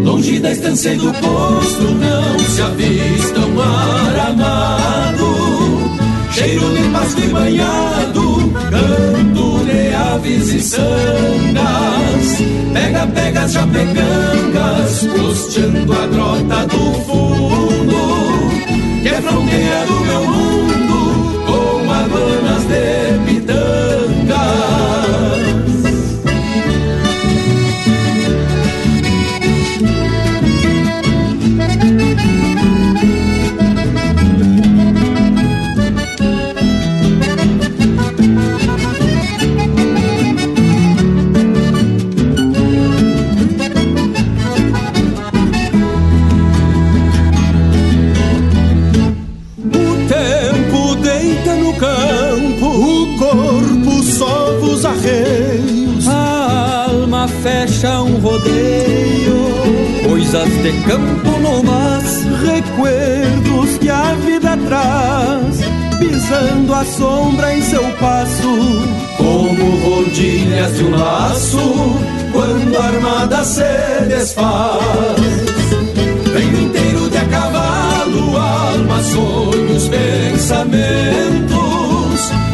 [0.03, 5.37] Longe da estância e do posto não se avista um ar amado
[6.37, 8.53] Cheiro de pasto e banhado,
[10.17, 12.37] aves e sangas
[12.73, 17.97] Pega, pega as japecangas, costeando a grota do fundo
[19.01, 20.66] Que é fronteira do meu mundo,
[60.37, 65.61] Coisas de campo no mas, recuerdos que a vida traz,
[65.97, 68.53] pisando a sombra em seu passo,
[69.17, 71.57] como rodilhas de um laço,
[72.31, 73.63] quando a armada se
[74.07, 75.17] desfaz.
[76.31, 81.57] Venho inteiro de a cavalo, alma, sonhos, pensamentos,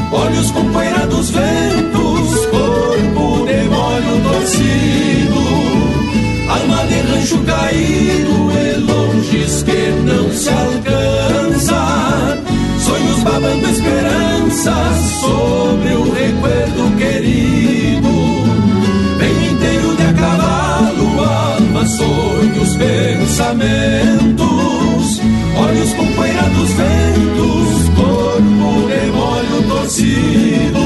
[0.09, 5.32] olhos com poeira dos ventos, corpo de molho torcido,
[7.13, 12.39] rancho caído, e longes que não se alcança,
[12.79, 18.09] sonhos babando esperanças sobre o recuerdo querido.
[19.17, 24.41] Venho inteiro de a cavalo, alma, sonhos, pensamentos,
[25.55, 30.83] olhos com poeira dos ventos, corpo de molho torcido,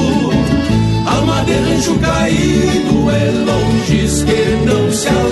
[1.06, 5.27] alma de rancho caído, é longes que não se alcança,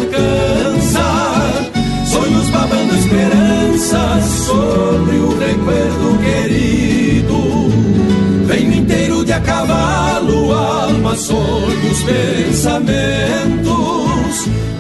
[5.66, 7.36] sobre o recuerdo querido.
[8.46, 13.74] Venho inteiro de a cavalo, alma, sonhos, pensamentos,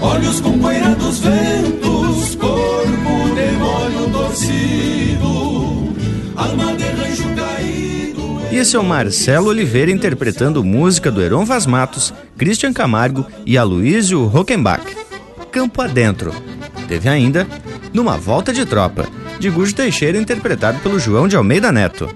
[0.00, 5.92] olhos com poeira dos ventos, corpo de molho torcido,
[6.36, 8.38] alma de rancho caído.
[8.52, 13.58] E esse é o Marcelo Oliveira interpretando música do Heron Vaz Matos, Christian Camargo e
[13.58, 14.96] Aloysio Rockenbach.
[15.50, 16.32] Campo Adentro.
[16.86, 17.46] Teve ainda
[17.92, 19.08] Numa Volta de Tropa,
[19.38, 22.08] de Gujo Teixeira interpretado pelo João de Almeida Neto.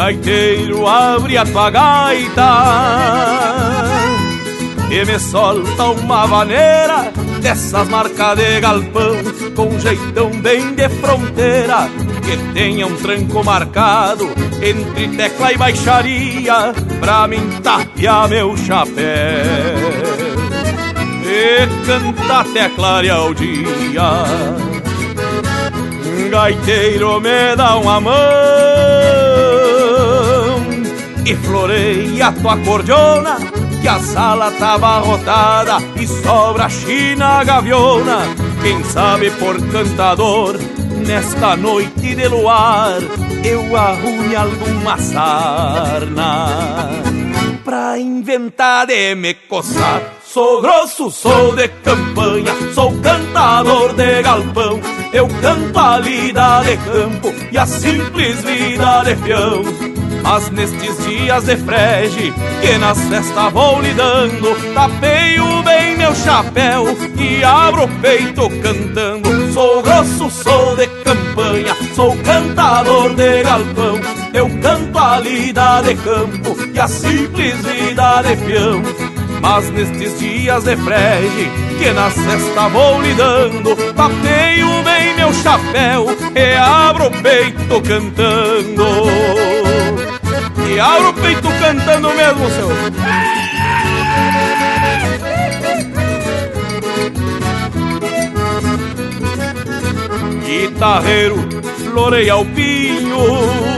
[0.00, 2.50] Gaiteiro, abre a tua gaita
[4.90, 9.16] e me solta uma vaneira dessas marcas de galpão
[9.54, 11.90] com jeitão bem de fronteira
[12.24, 14.26] que tenha um tranco marcado
[14.62, 19.04] entre tecla e baixaria pra mim tapear meu chapéu
[21.26, 24.24] e cantar até clarear o dia.
[26.30, 28.69] Gaiteiro me dá uma mão
[31.30, 33.36] e floreia a tua cordiona
[33.80, 38.22] que a sala tá abarrotada e sobra china gaviona.
[38.60, 40.58] Quem sabe por cantador,
[41.06, 42.98] nesta noite de luar,
[43.44, 46.48] eu arrume alguma sarna
[47.64, 50.02] pra inventar de me coçar.
[50.24, 54.80] Sou grosso, sou de campanha, sou cantador de galpão.
[55.12, 59.99] Eu canto a lida de campo e a simples vida de peão.
[60.22, 67.42] Mas nestes dias de frege, que nas festas vou lidando, tapeio bem meu chapéu e
[67.42, 69.52] abro o peito cantando.
[69.52, 74.00] Sou grosso, sou de campanha, sou cantador de galpão.
[74.32, 78.82] Eu canto a lida de campo e a simples vida de peão.
[79.40, 86.54] Mas nestes dias de frege, que na cesta vou lidando, tapeio bem meu chapéu e
[86.56, 89.69] abro o peito cantando.
[90.70, 92.68] E abro o peito cantando mesmo, seu.
[100.46, 101.36] Guitarreiro,
[101.84, 103.70] floreia o pinho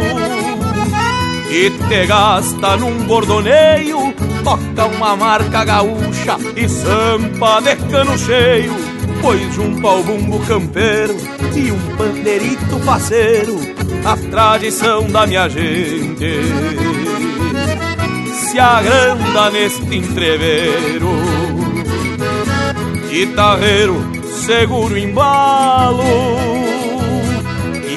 [1.51, 8.75] e te gasta num bordoneio toca uma marca gaúcha e sampa de cano cheio,
[9.23, 11.17] pois junto ao bumbo campeiro
[11.55, 13.57] e um pandeirito parceiro,
[14.05, 16.43] a tradição da minha gente
[18.35, 21.09] se agranda neste entreveiro.
[23.09, 23.97] Guitarreiro,
[24.45, 26.72] seguro embalo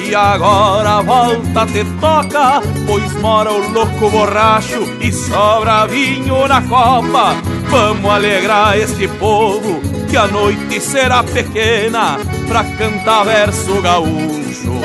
[0.08, 7.34] e agora volta te toca, pois mora o louco borracho e sobra vinho na copa.
[7.68, 14.76] Vamos alegrar este povo, que a noite será pequena pra cantar verso gaúcho.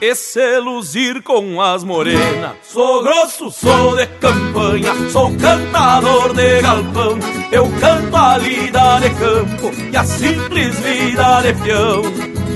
[0.00, 2.52] E se luzir com as morenas.
[2.62, 7.18] Sou grosso, sou de campanha, sou cantador de galpão.
[7.50, 12.47] Eu canto a lida de campo e a simples vida de peão.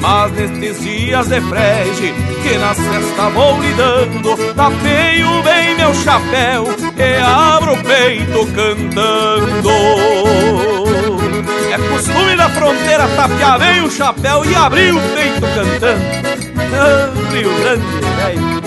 [0.00, 6.64] Mas nestes dias de frege, que nas festas vou lidando, tapeio bem meu chapéu
[6.96, 9.70] e abro o peito cantando.
[11.70, 16.02] É costume na fronteira tapear bem o chapéu e abrir o peito cantando.
[16.72, 17.84] Ah, Rio Grande,
[18.16, 18.60] velho.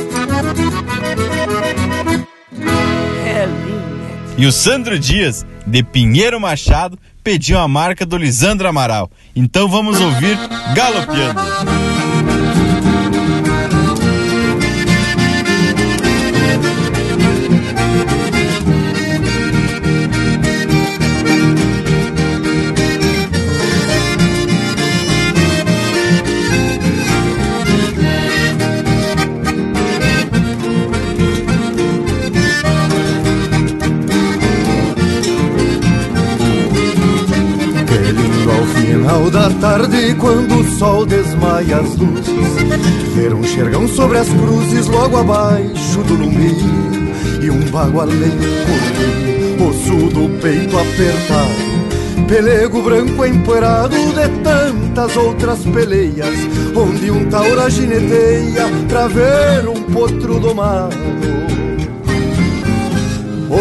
[3.25, 4.36] É linha.
[4.38, 9.09] E o Sandro Dias, de Pinheiro Machado, pediu a marca do Lisandro Amaral.
[9.36, 10.38] Então vamos ouvir
[10.76, 12.03] Galopeando.
[39.78, 42.28] Tarde, quando o sol desmaia as luzes,
[43.15, 46.55] ver um xergão sobre as cruzes logo abaixo do lumbi
[47.41, 56.38] e um bagualeiro correr, osso do peito apertado, pelego branco empoeirado de tantas outras peleias,
[56.76, 61.42] onde um taura gineteia pra ver um potro domado.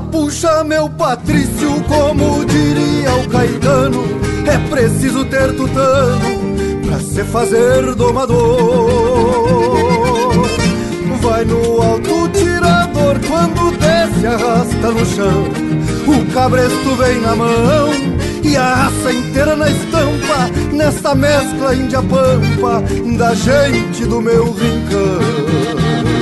[0.00, 4.02] Puxa meu Patrício, como diria o Caetano
[4.46, 6.52] É preciso ter tutano
[6.86, 8.90] pra se fazer domador.
[11.20, 15.44] Vai no alto tirador, quando desce arrasta no chão.
[16.06, 17.90] O cabresto vem na mão
[18.42, 22.82] e a raça inteira na estampa Nesta mescla índia-pampa
[23.16, 26.21] da gente do meu rincão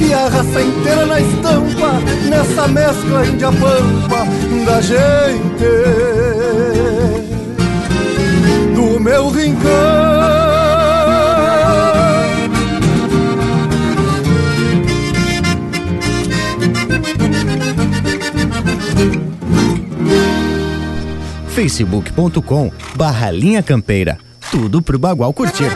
[0.00, 1.92] e a raça inteira na estampa
[2.28, 4.26] Nessa mescla índia-pampa
[4.66, 5.64] da gente
[8.74, 10.34] Do meu rincão
[21.54, 24.18] facebook.com barra linha campeira.
[24.50, 25.70] Tudo pro Bagual curtir.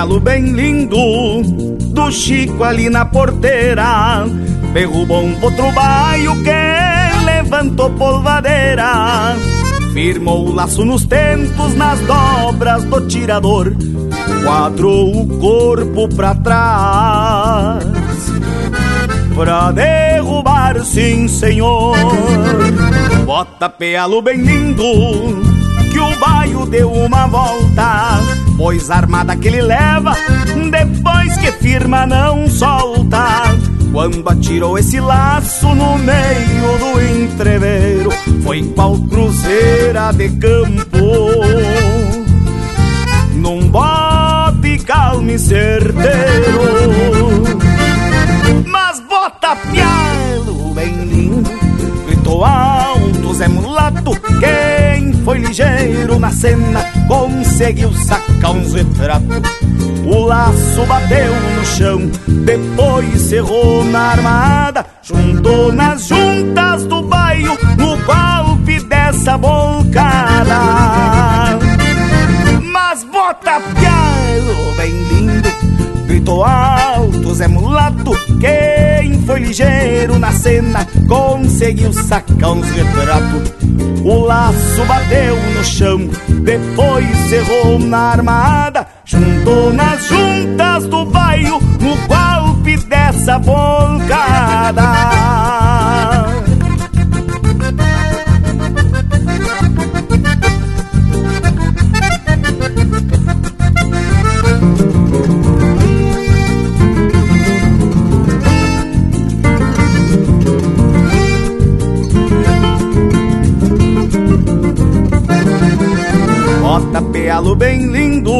[0.00, 0.96] Pealo bem lindo
[1.92, 4.24] do Chico ali na porteira.
[4.72, 9.36] Derrubou um potro baio que levantou polvadeira.
[9.92, 13.74] Firmou o laço nos tentos, nas dobras do tirador.
[14.42, 17.84] Quadrou o corpo pra trás.
[19.34, 21.94] Pra derrubar, sim senhor.
[23.26, 24.82] Bota pelo bem lindo
[25.92, 28.20] que o baio deu uma volta,
[28.60, 30.14] pois armada que ele leva,
[30.70, 33.56] depois que firma não solta.
[33.90, 38.10] Quando atirou esse laço no meio do entreveiro,
[38.44, 40.98] foi qual cruzeira de campo.
[43.34, 46.60] Num bote calmo e certeiro,
[48.66, 51.50] mas bota pialo bem lindo,
[52.30, 59.50] gritou alto Zé Mulato, quem foi ligeiro na cena, conseguiu sacar uns retratos.
[60.06, 62.10] O laço bateu no chão,
[62.44, 70.58] depois cerrou na armada, juntou nas juntas do baio, no golpe dessa bolcada.
[72.72, 75.48] Mas bota pialo bem lindo,
[76.06, 78.59] gritou alto Zé Mulato, quem
[79.50, 83.52] ligeiro na cena, conseguiu sacar uns retratos.
[84.04, 86.08] O laço bateu no chão,
[86.44, 94.84] depois cerrou na armada, juntou nas juntas do baio, no golpe dessa bolcada.
[117.00, 118.32] Bota pealo bem lindo,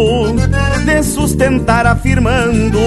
[0.84, 2.78] de sustentar afirmando.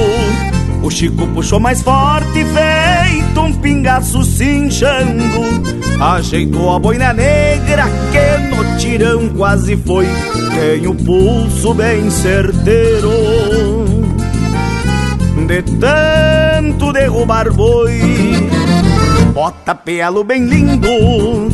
[0.84, 5.24] O Chico puxou mais forte, feito um pingaço cinchando.
[5.99, 10.07] Ajeitou a boina negra que no tirão quase foi.
[10.53, 13.09] Tem o pulso bem certeiro.
[15.47, 17.99] De tanto derrubar boi,
[19.34, 21.49] bota pealo bem lindo,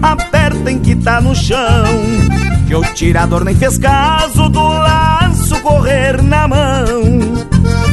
[0.00, 2.33] aperta em que tá no chão.
[2.74, 7.46] Que o tirador nem fez caso do laço correr na mão.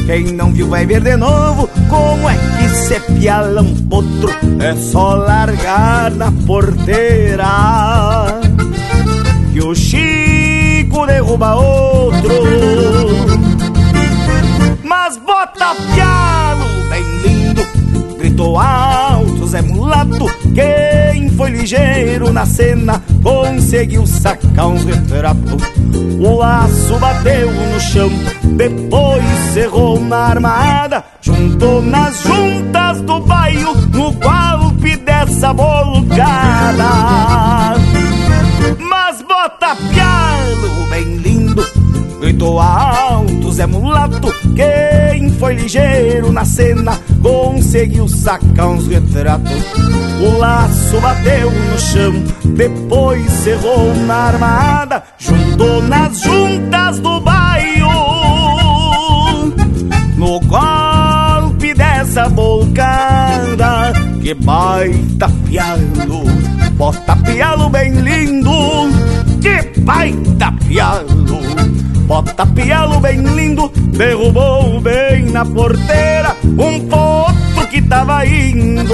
[0.08, 4.32] Quem não viu vai ver de novo como é que se piala um potro.
[4.60, 7.46] É só largar na porteira.
[9.54, 12.32] Que o Chico derruba outro.
[14.84, 17.62] Mas bota pialo bem lindo,
[18.18, 19.11] gritou alto
[19.52, 20.28] Zé Mulato.
[20.56, 25.62] Quem foi ligeiro na cena conseguiu sacar uns retratos.
[26.22, 28.10] O laço bateu no chão,
[28.56, 29.24] depois
[29.54, 36.86] cerrou na armada, juntou nas juntas do baio no golpe dessa bolcada.
[38.80, 41.68] Mas bota pialo bem lindo,
[42.22, 44.34] gritou alto Zé Mulato.
[44.56, 44.91] Quem
[45.42, 49.52] foi ligeiro na cena conseguiu sacar uns retratos.
[50.22, 52.14] O laço bateu no chão,
[52.54, 57.90] depois cerrou na armada, juntou nas juntas do baio.
[60.16, 66.24] No golpe dessa bolcada, que baita pialo,
[66.74, 68.52] bota pialo bem lindo,
[69.42, 71.42] que baita pialo.
[72.12, 78.94] Bota pialo bem lindo, derrubou bem na porteira um potro que tava indo.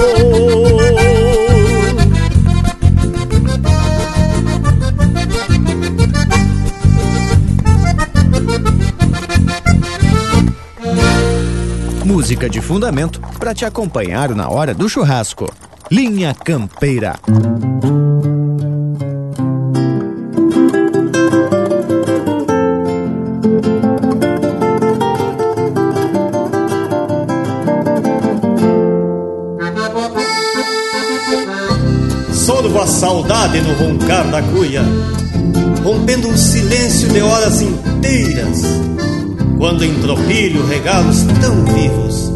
[12.04, 15.52] Música de fundamento para te acompanhar na hora do churrasco.
[15.90, 17.18] Linha Campeira.
[32.98, 34.82] Saudade no roncar da cuia,
[35.84, 38.64] rompendo um silêncio de horas inteiras,
[39.56, 42.32] quando em tropilho regalos tão vivos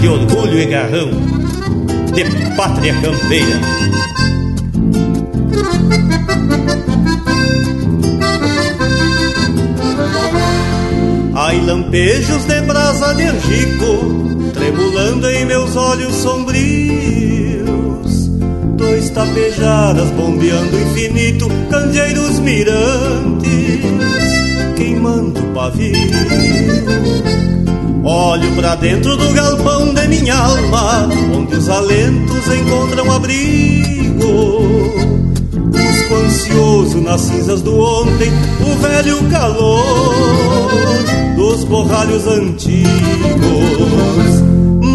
[0.00, 1.10] de orgulho e garrão
[2.14, 2.24] de
[2.56, 3.60] pátria campeira.
[11.34, 17.47] Ai, lampejos de brasa de angico, tremulando em meus olhos sombrios.
[18.78, 23.50] Dois tapejadas bombeando o infinito, candeeiros mirantes,
[24.76, 25.92] queimando o pavio.
[28.04, 34.62] Olho pra dentro do galpão de minha alma, onde os alentos encontram abrigo.
[35.72, 40.24] Busco ansioso nas cinzas do ontem o velho calor
[41.36, 42.88] dos borralhos antigos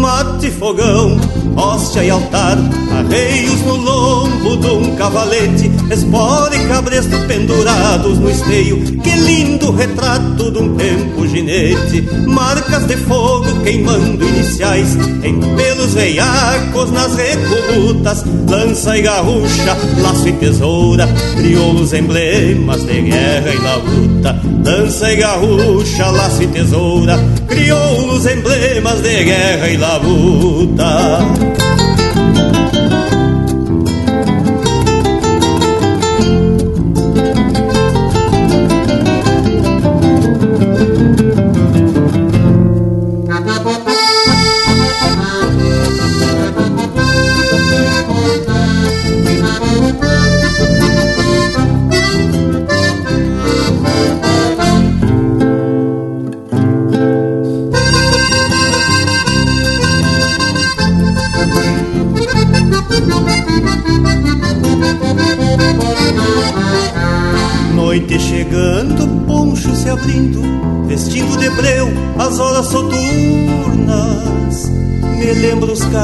[0.04, 1.18] mate, fogão,
[1.56, 2.58] hóstia e altar,
[2.98, 10.50] arreios no lombo de um cavalete, espora e cabresto pendurados no esteio, que lindo retrato
[10.50, 18.96] de um tempo ginete, marcas de fogo queimando iniciais, em pelos veiacos nas recolutas, lança
[18.96, 26.10] e garrucha, laço e tesoura, crioulos emblemas de guerra e da luta, lança e garrucha,
[26.10, 31.63] laço e tesoura, crioulos emblemas de guerra e da luta.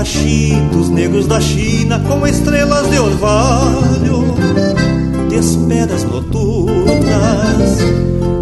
[0.01, 4.34] Cachitos negros da China com estrelas de orvalho
[5.28, 7.78] de esperas noturnas.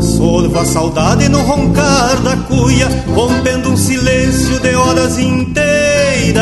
[0.00, 6.38] Sorva a saudade no roncar da cuia, rompendo um silêncio de horas inteiras.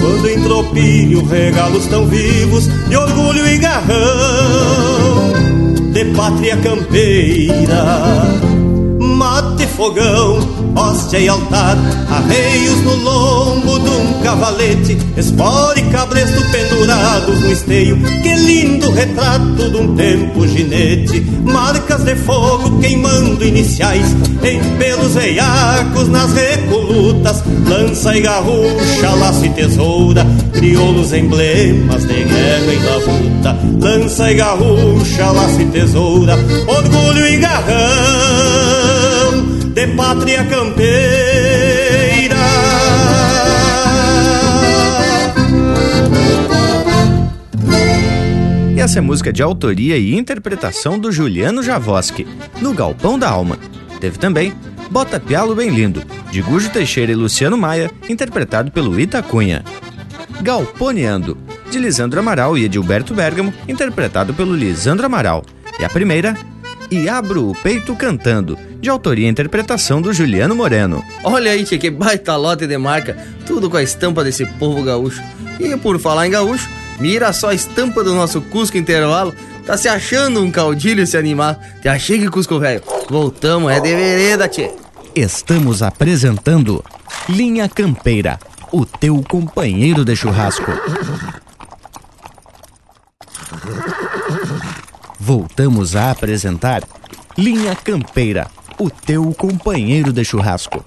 [0.00, 5.27] Quando em tropilho regalos tão vivos de orgulho e garrão, de
[6.18, 7.84] pátria campeira
[8.98, 10.40] mate, fogão,
[10.78, 11.76] hóstia e altar,
[12.08, 17.96] arreios no lombo de um cavalete, espora e cabresto pendurados no esteio.
[18.22, 26.08] Que lindo retrato de um tempo ginete, marcas de fogo queimando iniciais, em pelos veiacos
[26.08, 34.30] nas recolutas, lança e garrucha, laço e tesoura, crioulos emblemas de guerra e labuta, lança
[34.30, 36.36] e garrucha, laço e tesoura,
[36.68, 38.57] orgulho e garrão
[39.78, 42.34] de pátria campeira.
[48.74, 52.26] E essa é música de autoria e interpretação do Juliano Javoski,
[52.60, 53.56] no Galpão da Alma.
[54.00, 54.52] Teve também
[54.90, 59.64] Bota Pialo Bem Lindo, de Gujo Teixeira e Luciano Maia, interpretado pelo Itacunha.
[60.42, 61.38] Galponeando,
[61.70, 65.44] de Lisandro Amaral e Edilberto Bergamo, interpretado pelo Lisandro Amaral.
[65.78, 66.36] E a primeira,
[66.90, 71.04] E Abro o Peito Cantando, de autoria e interpretação do Juliano Moreno.
[71.24, 73.16] Olha aí, tia, que baita lote de marca,
[73.46, 75.22] tudo com a estampa desse povo gaúcho.
[75.58, 76.68] E por falar em gaúcho,
[77.00, 79.34] mira só a estampa do nosso Cusco Intervalo.
[79.66, 81.56] Tá se achando um caudilho esse animal.
[81.82, 82.82] Te achei que Cusco velho.
[83.10, 84.70] Voltamos, é de vereda, tchê.
[85.14, 86.84] Estamos apresentando
[87.28, 88.38] Linha Campeira,
[88.72, 90.70] o teu companheiro de churrasco.
[95.18, 96.82] Voltamos a apresentar
[97.36, 98.46] Linha Campeira,
[98.78, 100.84] o teu companheiro de churrasco.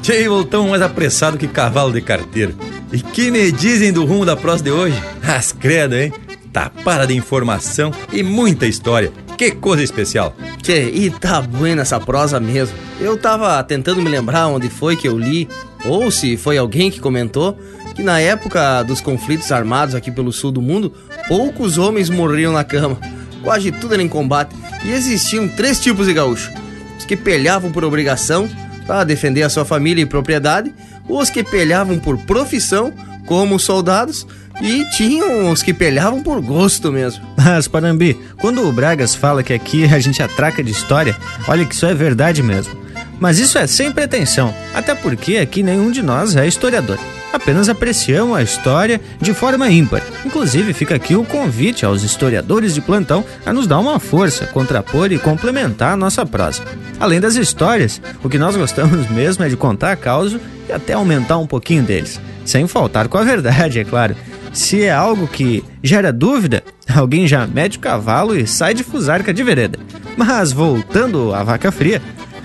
[0.00, 2.54] Tchê, voltão mais apressado que cavalo de carteiro.
[2.90, 5.00] E que me dizem do rumo da prosa de hoje?
[5.22, 6.12] As credo, hein?
[6.52, 9.12] Tapada de informação e muita história.
[9.36, 10.34] Que coisa especial.
[10.62, 12.76] Tchê, e tá buena essa prosa mesmo.
[12.98, 15.48] Eu tava tentando me lembrar onde foi que eu li,
[15.84, 17.56] ou se foi alguém que comentou,
[17.94, 20.92] que na época dos conflitos armados aqui pelo sul do mundo,
[21.28, 22.98] poucos homens morriam na cama.
[23.42, 24.54] Quase tudo era em combate.
[24.84, 26.50] E existiam três tipos de gaúcho:
[26.98, 28.48] os que pelhavam por obrigação
[28.86, 30.72] para defender a sua família e propriedade,
[31.08, 32.92] os que pelhavam por profissão,
[33.26, 34.26] como soldados,
[34.60, 37.24] e tinham os que pelhavam por gosto mesmo.
[37.36, 41.16] Mas, Parambi, quando o Bragas fala que aqui a gente atraca de história,
[41.46, 42.78] olha que isso é verdade mesmo.
[43.20, 46.98] Mas isso é sem pretensão, até porque aqui nenhum de nós é historiador
[47.32, 50.02] apenas apreciamos a história de forma ímpar.
[50.24, 55.12] Inclusive, fica aqui o convite aos historiadores de plantão a nos dar uma força, contrapor
[55.12, 56.62] e complementar a nossa prosa.
[56.98, 60.92] Além das histórias, o que nós gostamos mesmo é de contar a causa e até
[60.92, 62.20] aumentar um pouquinho deles.
[62.44, 64.16] Sem faltar com a verdade, é claro.
[64.52, 69.32] Se é algo que gera dúvida, alguém já mete o cavalo e sai de fusarca
[69.32, 69.78] de vereda.
[70.16, 72.02] Mas voltando à vaca fria,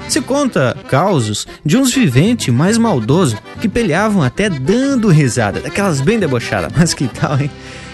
[0.08, 6.20] se conta causos de uns viventes mais maldosos que peleavam até dando risada, daquelas bem
[6.20, 7.50] debochadas, mas que tal, hein?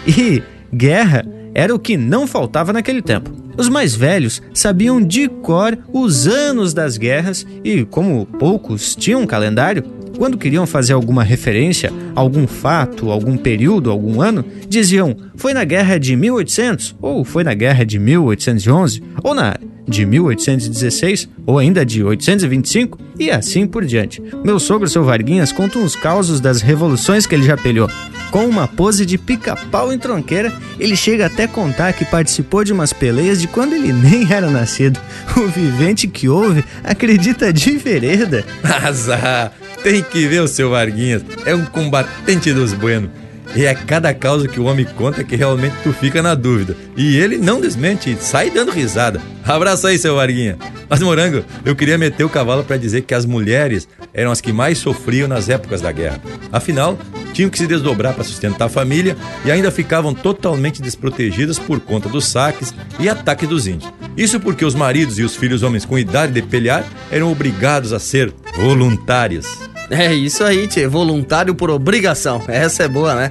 [0.05, 0.41] E
[0.73, 3.31] guerra era o que não faltava naquele tempo.
[3.57, 9.27] Os mais velhos sabiam de cor os anos das guerras e, como poucos tinham um
[9.27, 9.83] calendário,
[10.17, 15.99] quando queriam fazer alguma referência, algum fato, algum período, algum ano, diziam foi na guerra
[15.99, 19.55] de 1800, ou foi na guerra de 1811, ou na
[19.91, 24.23] de 1816 ou ainda de 825 e assim por diante.
[24.43, 27.89] Meu sogro, seu Varguinhas, conta uns causos das revoluções que ele já pelhou.
[28.31, 32.93] Com uma pose de pica-pau em tronqueira, ele chega até contar que participou de umas
[32.93, 34.99] peleias de quando ele nem era nascido.
[35.35, 38.45] O vivente que ouve acredita de vereda.
[38.63, 39.51] Azar,
[39.83, 43.09] tem que ver o seu Varguinhas, é um combatente dos buenos.
[43.55, 46.75] E é cada causa que o homem conta que realmente tu fica na dúvida.
[46.95, 49.21] E ele não desmente, sai dando risada.
[49.43, 50.57] Abraço aí, seu Varguinha.
[50.89, 54.53] Mas, Morango, eu queria meter o cavalo para dizer que as mulheres eram as que
[54.53, 56.21] mais sofriam nas épocas da guerra.
[56.51, 56.97] Afinal,
[57.33, 62.09] tinham que se desdobrar para sustentar a família e ainda ficavam totalmente desprotegidas por conta
[62.09, 63.91] dos saques e ataques dos índios.
[64.17, 67.99] Isso porque os maridos e os filhos homens com idade de pelear eram obrigados a
[67.99, 69.70] ser voluntários.
[69.91, 70.87] É isso aí, tchê.
[70.87, 72.41] Voluntário por obrigação.
[72.47, 73.29] Essa é boa, né?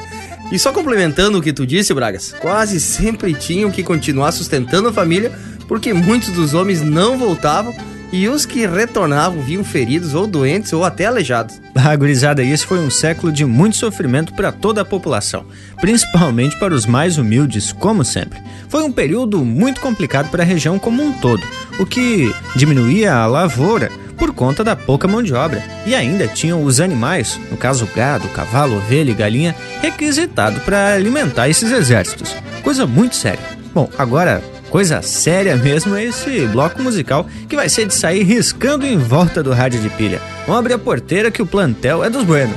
[0.53, 4.93] E só complementando o que tu disse, Bragas, quase sempre tinham que continuar sustentando a
[4.93, 5.33] família,
[5.67, 7.75] porque muitos dos homens não voltavam
[8.13, 11.61] e os que retornavam vinham feridos ou doentes ou até aleijados.
[11.83, 15.47] Ah, gurizada, foi um século de muito sofrimento para toda a população,
[15.81, 18.39] principalmente para os mais humildes, como sempre.
[18.69, 21.43] Foi um período muito complicado para a região como um todo,
[21.79, 23.91] o que diminuía a lavoura,
[24.21, 25.65] por conta da pouca mão de obra.
[25.87, 31.49] E ainda tinham os animais, no caso gado, cavalo, ovelha e galinha, requisitado para alimentar
[31.49, 32.37] esses exércitos.
[32.63, 33.41] Coisa muito séria.
[33.75, 38.87] Bom, agora Coisa séria mesmo é esse bloco musical que vai ser de sair riscando
[38.87, 40.21] em volta do rádio de pilha.
[40.47, 42.55] Vamos abrir a porteira que o plantel é dos Bueno.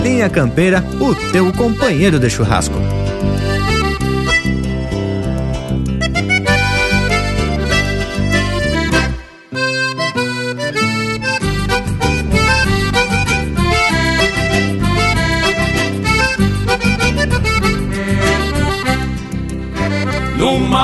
[0.00, 3.01] Linha Campeira, o teu companheiro de churrasco.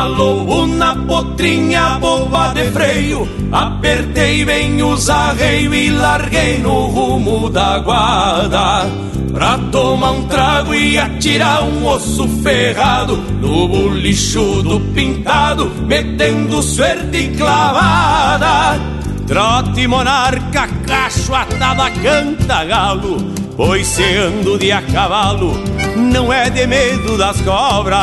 [0.09, 3.28] Numa lobuna potrinha boba de freio.
[3.52, 8.86] Apertei bem os arreios e larguei no rumo da guarda.
[9.32, 17.28] Pra tomar um trago e atirar um osso ferrado No bolicho do pintado, metendo suerte
[17.36, 18.80] clavada.
[19.26, 25.52] Trote monarca, cacho atada, canta galo Pois se ando de a cavalo,
[25.96, 27.98] não é de medo das cobras.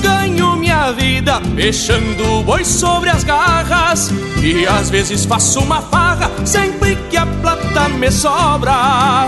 [0.00, 6.96] Ganho minha vida fechando boi sobre as garras E às vezes faço uma farra sempre
[7.10, 9.26] que a plata me sobra.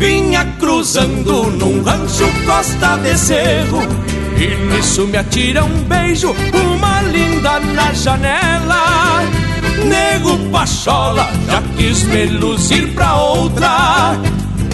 [0.00, 3.82] Vinha cruzando num rancho costa de cerro
[4.36, 9.22] E nisso me atira um beijo, uma linda na janela.
[9.84, 14.18] Nego Pachola já quis me luzir pra outra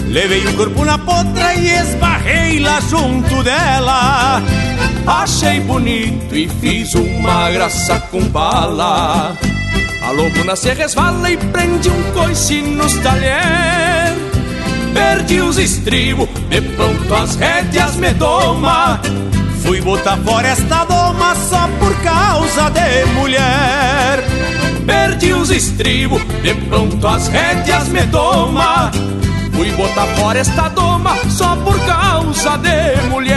[0.09, 4.41] Levei o corpo na potra e esbarrei lá junto dela
[5.05, 9.35] Achei bonito e fiz uma graça com bala.
[10.01, 14.15] A lobuna se resvala e prende um coice nos talher
[14.93, 19.01] Perdi os estribos, de pronto as rédeas me doma
[19.61, 24.23] Fui botar fora esta doma só por causa de mulher.
[24.85, 28.89] Perdi os estribos, de pronto as rédeas me doma
[29.57, 33.36] Fui botar fora esta doma só por causa de mulher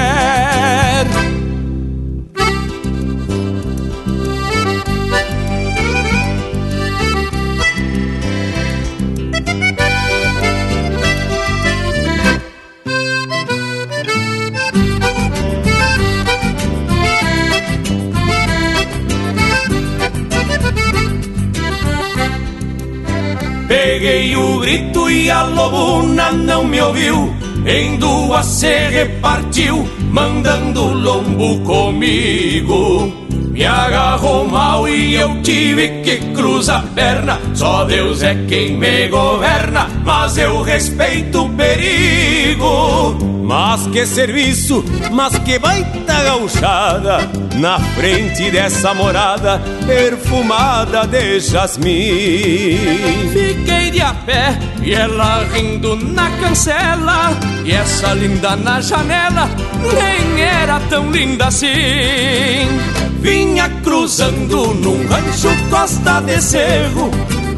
[24.01, 27.37] Peguei o grito e a lobuna não me ouviu.
[27.67, 33.13] Em duas se repartiu, mandando lombo comigo.
[33.53, 37.39] Me agarrou mal e eu tive que cruzar a perna.
[37.53, 43.19] Só Deus é quem me governa, mas eu respeito o perigo.
[43.45, 44.83] Mas que serviço,
[45.13, 47.19] mas que baita gauchada
[47.57, 52.79] Na frente dessa morada perfumada de jasmim.
[53.33, 57.33] Fiquei de a pé e ela rindo na cancela
[57.65, 59.49] E essa linda na janela
[59.95, 61.67] nem era tão linda assim.
[63.21, 67.11] Vinha cruzando num rancho costa de cerro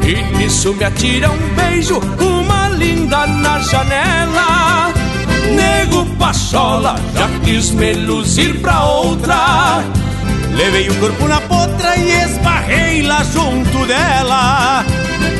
[0.05, 4.92] E nisso me atira um beijo, uma linda na janela
[5.55, 9.83] Nego Pachola já quis me luzir pra outra
[10.55, 14.85] Levei o corpo na potra e esbarrei lá junto dela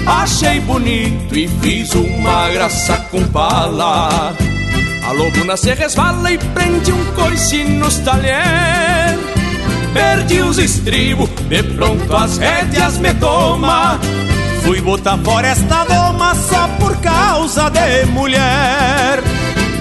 [0.05, 4.35] Achei bonito e fiz uma graça com pala.
[5.07, 9.17] A lobuna se resvala e prende um coice nos talher.
[9.93, 13.97] Perdi os estribos, de pronto as rédeas me toma.
[14.63, 19.23] Fui botar fora esta doma só por causa de mulher.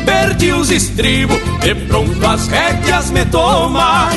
[0.05, 4.09] Perdi os estribos, de pronto as rédeas me toma.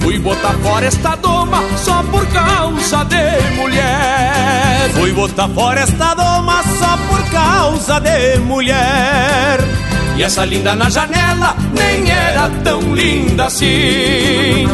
[0.00, 4.90] Fui botar fora esta doma só por causa de mulher.
[4.94, 9.58] Fui botar fora esta doma só por causa de mulher.
[10.16, 14.66] E essa linda na janela nem era tão linda assim.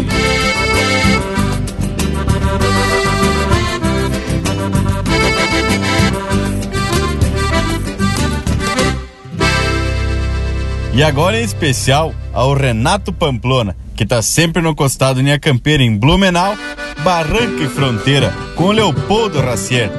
[10.96, 15.94] E agora em especial ao Renato Pamplona, que tá sempre no costado Linha Campeira em
[15.94, 16.56] Blumenau,
[17.04, 19.90] Barranca e Fronteira, com Leopoldo Racier.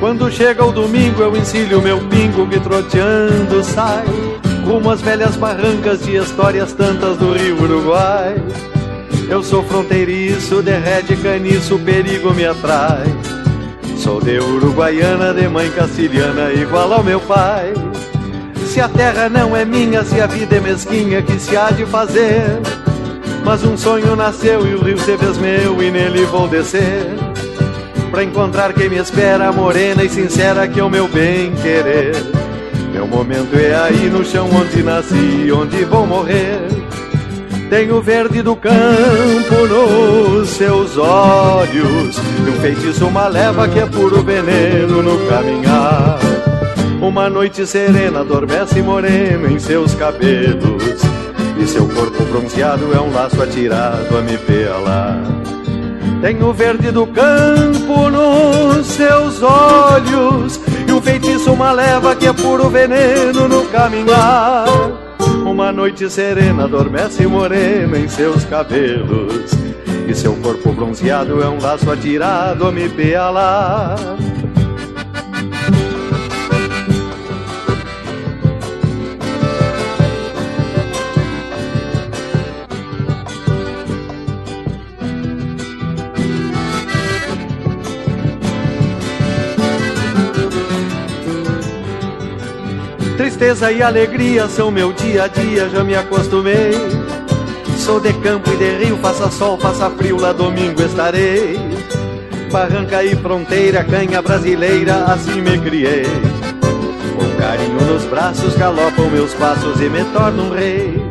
[0.00, 4.04] Quando chega o domingo eu ensilho meu pingo que troteando sai
[4.64, 8.36] Rumo às velhas barrancas de histórias tantas do Rio Uruguai.
[9.28, 13.04] Eu sou fronteiriço, derrete caniço, perigo me atrai.
[13.98, 17.72] Sou de Uruguaiana, de mãe castilhana, igual ao meu pai.
[18.66, 21.84] Se a terra não é minha, se a vida é mesquinha, que se há de
[21.84, 22.60] fazer?
[23.44, 27.06] Mas um sonho nasceu e o rio se fez meu e nele vou descer.
[28.10, 32.14] Pra encontrar quem me espera, morena e sincera, que é o meu bem querer.
[32.92, 36.60] Meu momento é aí no chão onde nasci, onde vou morrer.
[37.70, 43.86] Tem o verde do campo nos seus olhos, e um feitiço, uma leva que é
[43.86, 46.18] puro veneno no caminhar.
[47.00, 51.00] Uma noite serena adormece morena em seus cabelos,
[51.58, 55.18] e seu corpo bronzeado é um laço atirado a me pelar.
[56.20, 60.60] Tem o verde do campo nos seus olhos
[61.02, 64.64] feitiço, uma leva que é puro veneno no caminhar.
[65.44, 69.50] Uma noite serena adormece morena em seus cabelos
[70.08, 73.96] E seu corpo bronzeado é um laço atirado a me pealar
[93.32, 96.72] Tristeza e alegria são meu dia a dia, já me acostumei.
[97.78, 101.58] Sou de campo e de rio, faça sol, faça frio, lá domingo estarei.
[102.52, 106.04] Barranca e fronteira, canha brasileira, assim me criei.
[107.16, 111.02] Com carinho nos braços, galopam meus passos e me torno um rei.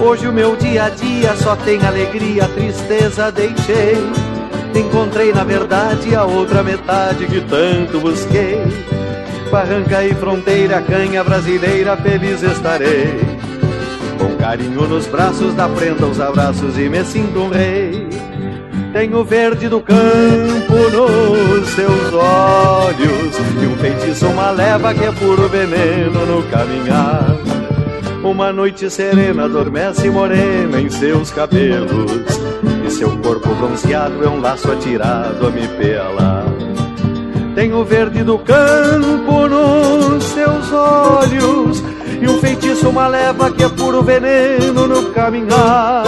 [0.00, 3.96] Hoje o meu dia a dia só tem alegria, tristeza deixei.
[4.74, 8.60] Encontrei na verdade a outra metade que tanto busquei.
[9.50, 13.18] Barranca e fronteira, canha brasileira, feliz estarei.
[14.18, 18.06] Com carinho nos braços, da prenda os abraços e me sinto um rei.
[18.92, 25.46] Tenho verde do campo nos seus olhos E um feitiço, uma leva que é puro
[25.46, 27.36] veneno no caminhar
[28.24, 32.40] Uma noite serena adormece morena em seus cabelos
[32.86, 36.47] E seu corpo bronzeado é um laço atirado a me pelar
[37.58, 41.82] tem o verde do campo nos seus olhos
[42.22, 46.04] E um feitiço, uma leva que é puro veneno no caminhar.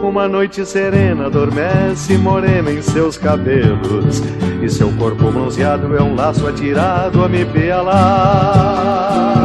[0.00, 4.22] Uma noite serena adormece morena em seus cabelos
[4.62, 9.39] E seu corpo bronzeado é um laço atirado a me pelar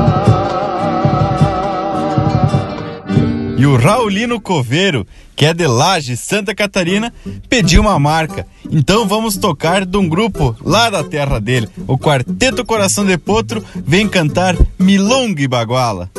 [3.57, 7.13] E o Raulino Coveiro, que é de Laje, Santa Catarina,
[7.49, 8.45] pediu uma marca.
[8.69, 11.69] Então vamos tocar de um grupo lá da terra dele.
[11.87, 16.11] O Quarteto Coração de Potro vem cantar Milonga e Baguala.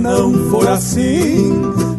[0.00, 1.52] Não for assim,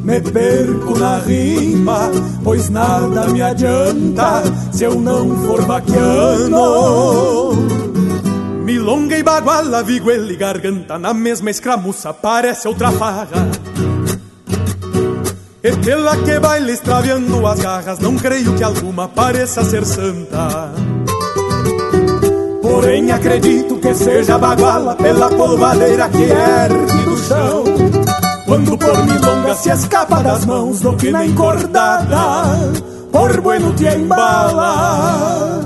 [0.04, 2.10] me perco na rima,
[2.44, 7.52] pois nada me adianta se eu não for vaquiano.
[8.64, 13.50] Milonga e baguala, viguela e garganta, na mesma escramuça parece outra farra.
[15.64, 20.72] E pela que baila extraviando as garras, não creio que alguma pareça ser santa.
[22.64, 27.61] Porém acredito que seja baguala pela polvadeira que ergue do chão.
[28.52, 32.60] Quando por milonga se escapa das mãos do que na encordada,
[33.10, 35.61] por bueno te embala.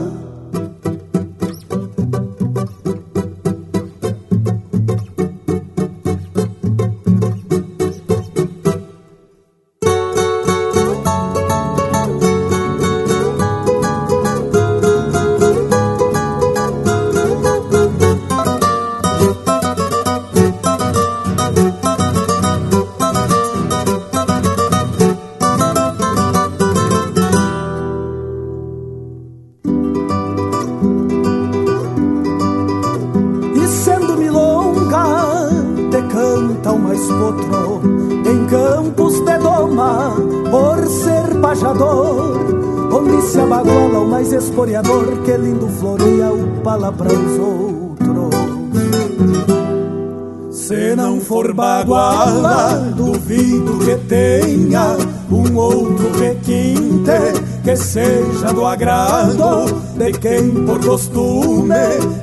[58.53, 59.65] Do agrado
[59.97, 61.73] de quem por costume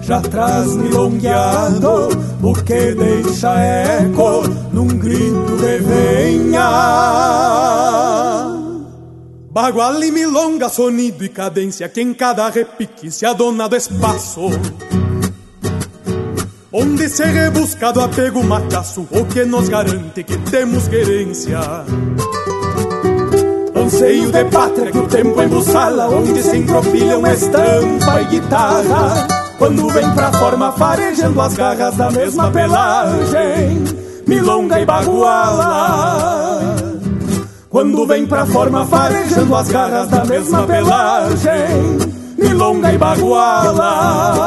[0.03, 2.09] já traz milongueado,
[2.43, 4.43] o que deixa eco
[4.73, 6.69] num grito de venha.
[9.51, 14.49] Bagual e milonga, sonido e cadência, que em cada repique se adona do espaço.
[16.73, 21.61] Onde se rebusca do apego macaço, o que nos garante que temos querência.
[24.03, 29.29] Anseio de pátria que o tempo embuçala Onde se encropilham estampa e guitarra.
[29.59, 33.85] Quando vem pra forma farejando as garras da mesma pelagem
[34.27, 36.75] Milonga e baguala.
[37.71, 41.99] Quando vem pra forma farejando as garras da mesma pelagem
[42.39, 44.43] Milonga e baguala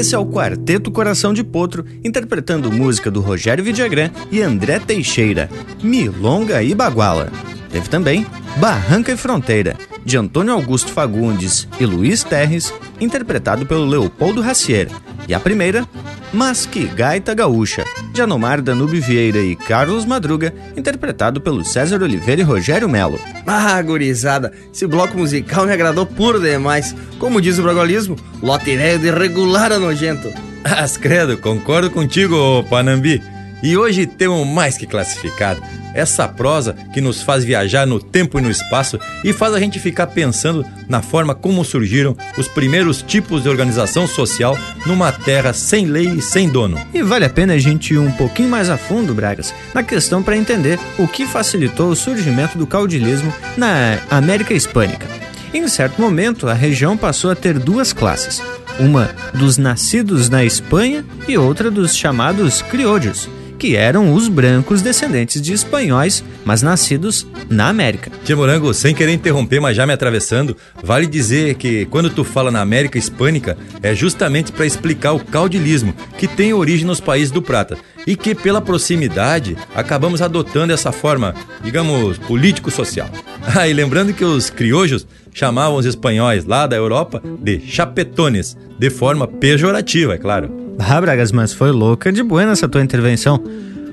[0.00, 5.50] esse é o Quarteto Coração de Potro, interpretando música do Rogério Vidagrã e André Teixeira,
[5.82, 7.30] Milonga e Baguala.
[7.70, 14.40] Teve também Barranca e Fronteira, de Antônio Augusto Fagundes e Luiz Terres, interpretado pelo Leopoldo
[14.40, 14.88] Racier.
[15.28, 15.86] E a primeira,
[16.32, 22.42] Mas que Gaita Gaúcha, de Anomar Danube Vieira e Carlos Madruga, interpretado pelo César Oliveira
[22.42, 23.18] e Rogério Melo.
[23.46, 26.94] Ah, gurizada, esse bloco musical me agradou puro demais.
[27.18, 30.32] Como diz o brogolismo, lote velho de regular a nojento.
[30.62, 33.20] As credo, concordo contigo, Panambi.
[33.62, 35.60] E hoje temos mais que classificado.
[35.94, 39.78] Essa prosa que nos faz viajar no tempo e no espaço e faz a gente
[39.78, 45.86] ficar pensando na forma como surgiram os primeiros tipos de organização social numa terra sem
[45.86, 46.78] lei e sem dono.
[46.94, 50.22] E vale a pena a gente ir um pouquinho mais a fundo, Bragas, na questão
[50.22, 55.06] para entender o que facilitou o surgimento do caudilismo na América Hispânica.
[55.52, 58.40] Em certo momento, a região passou a ter duas classes:
[58.78, 63.28] uma dos nascidos na Espanha e outra dos chamados criollos,
[63.60, 68.10] que eram os brancos descendentes de espanhóis, mas nascidos na América.
[68.24, 72.50] Tia Morango, sem querer interromper, mas já me atravessando, vale dizer que quando tu fala
[72.50, 77.42] na América Hispânica é justamente para explicar o caudilismo, que tem origem nos países do
[77.42, 77.76] Prata
[78.06, 83.10] e que pela proximidade acabamos adotando essa forma, digamos, político-social.
[83.56, 88.90] Ah, e lembrando que os criojos chamavam os espanhóis lá da Europa de chapetones, de
[88.90, 90.59] forma pejorativa, é claro.
[90.82, 93.42] Ah, Bragas, mas foi louca de buena essa tua intervenção.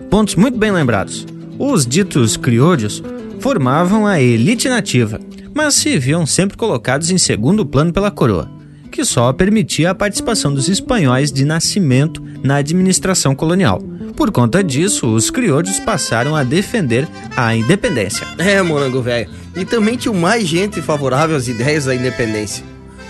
[0.10, 1.26] Pontos muito bem lembrados.
[1.60, 3.04] Os ditos criollos
[3.40, 5.20] formavam a elite nativa,
[5.54, 8.50] mas se viam sempre colocados em segundo plano pela coroa,
[8.92, 13.82] que só permitia a participação dos espanhóis de nascimento na administração colonial.
[14.16, 18.26] Por conta disso, os criollos passaram a defender a independência.
[18.38, 19.30] É, morango velho.
[19.56, 22.64] E também tinha mais gente favorável às ideias da independência.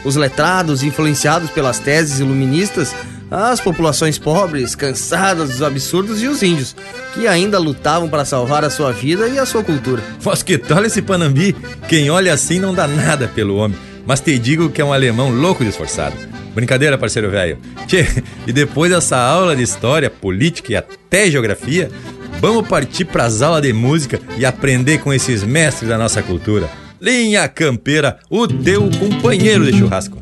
[0.04, 2.94] Os letrados, influenciados pelas teses iluministas,
[3.30, 6.76] as populações pobres, cansadas dos absurdos e os índios,
[7.14, 10.02] que ainda lutavam para salvar a sua vida e a sua cultura.
[10.24, 11.56] Mas que tal esse Panambi?
[11.88, 15.30] Quem olha assim não dá nada pelo homem, mas te digo que é um alemão
[15.30, 16.16] louco de esforçado.
[16.56, 17.60] Brincadeira, parceiro velho.
[17.86, 18.08] Tchê,
[18.48, 21.91] e depois dessa aula de história, política e até geografia,
[22.41, 26.68] vamos partir pras aulas de música e aprender com esses mestres da nossa cultura.
[26.99, 30.20] Linha Campeira, o teu companheiro de churrasco.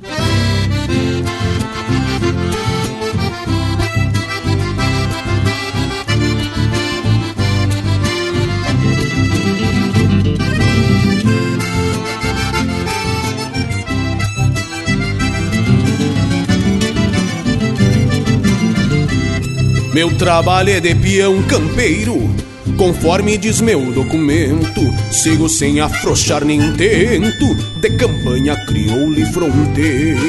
[19.95, 22.29] Meu trabalho é de peão campeiro,
[22.75, 24.81] conforme diz meu documento.
[25.09, 30.19] Sigo sem afrouxar nenhum tento, de campanha crioula e fronteiro.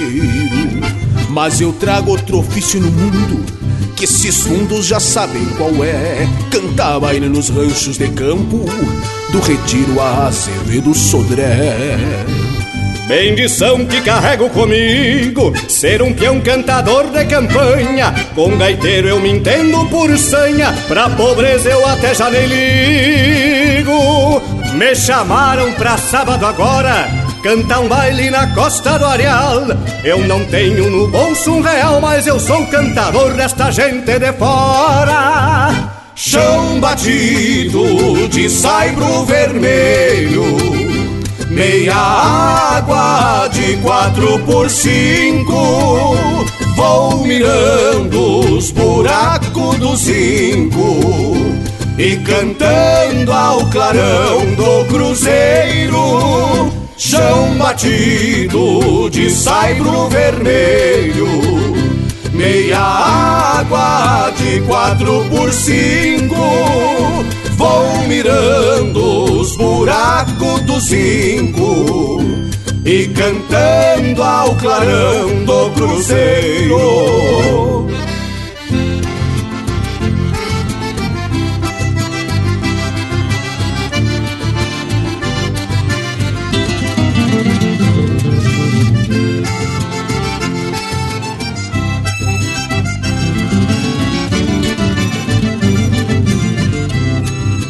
[1.30, 3.44] Mas eu trago outro ofício no mundo,
[3.96, 6.28] que esses fundos já sabem qual é.
[6.48, 8.64] Cantar baile nos ranchos de campo,
[9.32, 12.45] do retiro a Azevedo Sodré.
[13.06, 18.12] Bendição que carrego comigo, ser um peão cantador de campanha.
[18.34, 24.42] Com gaiteiro eu me entendo por sanha, pra pobreza eu até já nem ligo.
[24.74, 27.08] Me chamaram pra sábado agora,
[27.44, 29.62] cantar um baile na costa do Areal.
[30.02, 35.92] Eu não tenho no bolso um real, mas eu sou cantador desta gente de fora.
[36.16, 40.85] Chão batido de saibro vermelho
[41.50, 46.16] meia água de quatro por cinco.
[46.76, 51.00] Vou mirando os buracos do zinco
[51.98, 56.70] e cantando ao clarão do cruzeiro.
[56.98, 61.28] Chão batido de saibro vermelho,
[62.32, 66.36] meia água de quatro por cinco.
[67.56, 72.22] Vou mirando os buracos do zinco
[72.84, 76.76] e cantando ao clarão do cruzeiro.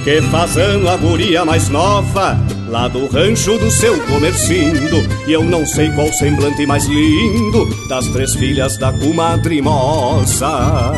[0.06, 2.38] Que fazendo a guria mais nova
[2.68, 4.98] Lá do rancho do seu comercindo.
[5.26, 10.92] E eu não sei qual semblante mais lindo Das três filhas da comadre moça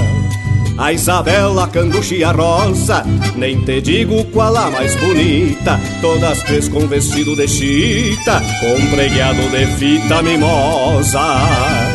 [0.81, 3.03] a Isabela, a Canducha e a Rosa
[3.35, 5.81] Nem te digo qual a mais bonita.
[6.01, 11.88] Todas três com vestido de chita Com preguiado de fita mimosa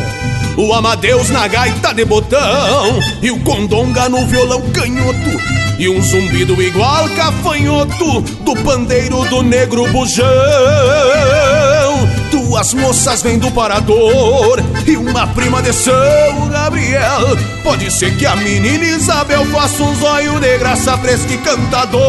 [0.56, 5.40] o Amadeus na gaita de botão E o Condonga no violão canhoto
[5.78, 10.24] E um zumbido igual cafanhoto Do pandeiro do negro bujão.
[12.30, 17.36] Duas moças vêm do parador E uma prima de São Gabriel.
[17.62, 22.04] Pode ser que a menina Isabel Faça um zóio de graça fresca e cantador.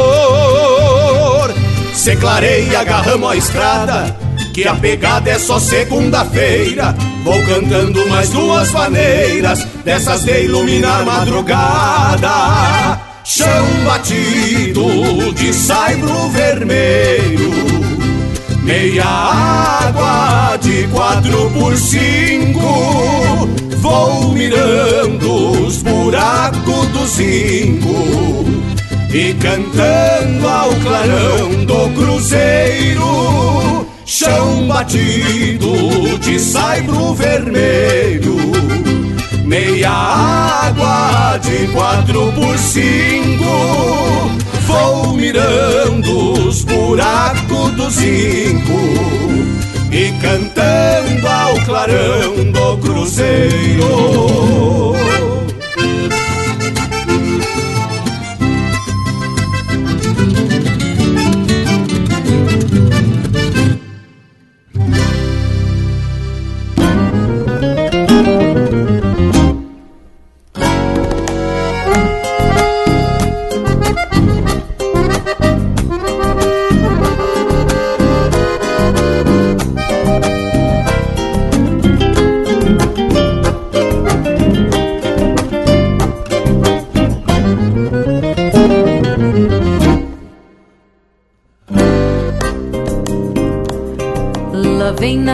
[1.94, 4.25] Se clareia, agarramos a estrada
[4.56, 6.96] que a pegada é só segunda-feira.
[7.26, 13.02] Vou cantando mais duas maneiras, dessas de iluminar madrugada.
[13.26, 17.52] Chão batido de saibro vermelho,
[18.64, 23.50] meia água de quatro por cinco.
[23.82, 28.46] Vou mirando os buracos do zinco
[29.14, 33.06] e cantando ao clarão do cruzeiro
[34.06, 38.38] chão batido de saibro vermelho,
[39.44, 43.46] meia água de quatro por cinco.
[44.68, 48.80] Vou mirando os buracos do zinco
[49.92, 53.86] e cantando ao clarão do cruzeiro.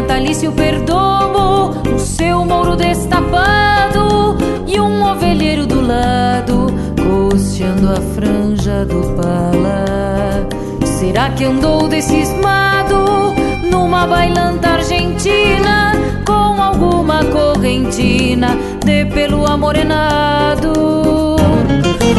[0.02, 4.36] Natalício perdomo, o seu mouro destapado
[4.68, 6.68] e um ovelheiro do lado,
[6.98, 10.48] costeando a franja do pala.
[10.86, 13.36] Será que andou decismado
[13.70, 15.94] numa bailanta argentina
[16.26, 16.72] com algum
[17.02, 20.72] alguma correntina de pelo amorenado.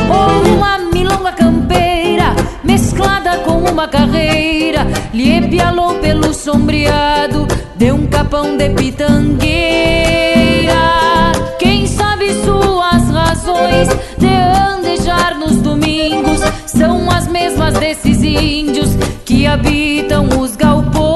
[0.09, 1.82] Ou uma milonga campeira
[3.03, 7.47] mesclada com uma carreira, lhe pialou pelo sombreado
[7.77, 9.53] de um capão de pitangueira.
[11.59, 13.89] Quem sabe suas razões
[14.19, 18.91] de andejar nos domingos são as mesmas desses índios
[19.25, 21.12] que habitam os galpões.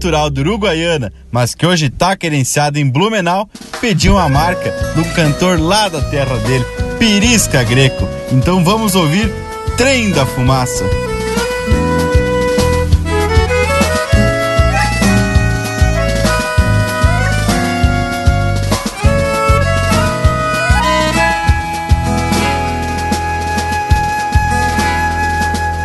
[0.00, 3.46] Natural do Uruguaiana, mas que hoje tá querenciado em Blumenau,
[3.82, 6.64] pediu uma marca do cantor lá da terra dele,
[6.98, 8.08] Pirisca Greco.
[8.32, 9.30] Então vamos ouvir
[9.76, 10.86] Trem da Fumaça.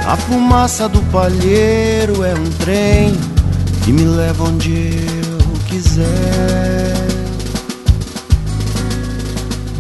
[0.08, 3.35] A fumaça do palheiro é um trem
[3.86, 5.38] que me leva onde eu
[5.68, 6.96] quiser.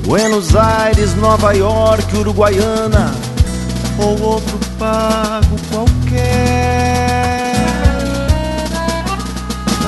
[0.05, 3.15] Buenos Aires, Nova York, Uruguaiana
[3.97, 7.55] ou outro pago qualquer.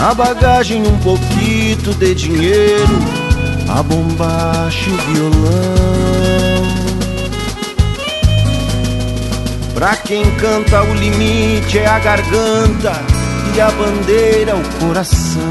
[0.01, 2.99] Na bagagem um pouquinho de dinheiro,
[3.69, 6.57] a bombacha e o violão.
[9.75, 13.16] Pra quem canta o limite é a garganta
[13.57, 15.41] e a bandeira o coração.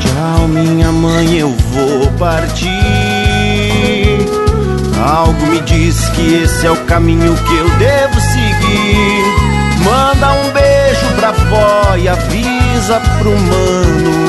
[0.00, 2.68] Tchau, minha mãe, eu vou partir.
[5.02, 9.24] Algo me diz que esse é o caminho que eu devo seguir.
[9.82, 14.26] Manda um beijo pra vó e avisa pro mano.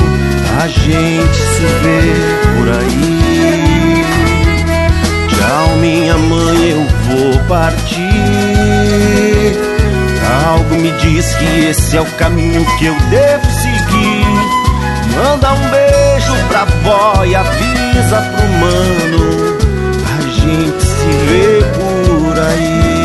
[0.62, 2.14] A gente se vê
[2.56, 4.04] por aí.
[5.28, 8.47] Tchau, minha mãe, eu vou partir.
[10.48, 14.24] Algo me diz que esse é o caminho que eu devo seguir.
[15.14, 19.58] Manda um beijo pra vó e avisa pro mano.
[20.16, 22.97] A gente se vê por aí.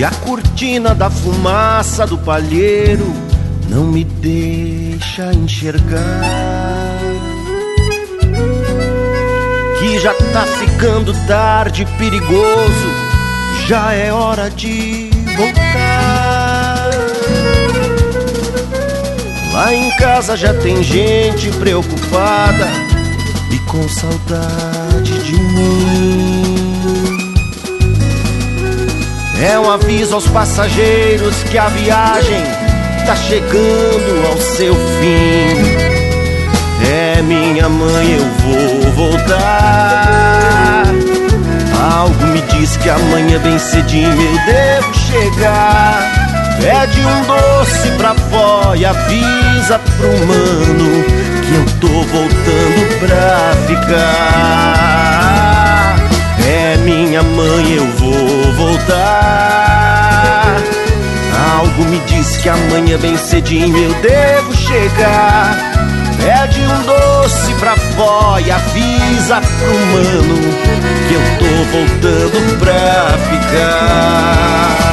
[0.00, 3.04] E a cortina da fumaça do palheiro
[3.68, 6.22] não me deixa enxergar.
[9.78, 12.88] Que já tá ficando tarde, perigoso,
[13.66, 16.88] já é hora de voltar.
[19.52, 22.68] Lá em casa já tem gente preocupada
[23.52, 26.49] e com saudade de mim.
[29.40, 32.44] É um aviso aos passageiros que a viagem
[33.06, 35.56] tá chegando ao seu fim.
[36.86, 40.84] É minha mãe, eu vou voltar.
[41.94, 46.12] Algo me diz que amanhã bem cedinho eu devo chegar.
[46.60, 51.02] Pede um doce pra vó e avisa pro mano
[51.42, 55.59] que eu tô voltando pra ficar.
[56.90, 60.56] Minha mãe, eu vou voltar.
[61.56, 65.56] Algo me diz que amanhã bem cedinho eu devo chegar.
[66.18, 70.34] Pede um doce pra vó e avisa pro mano
[71.06, 74.90] que eu tô voltando pra ficar.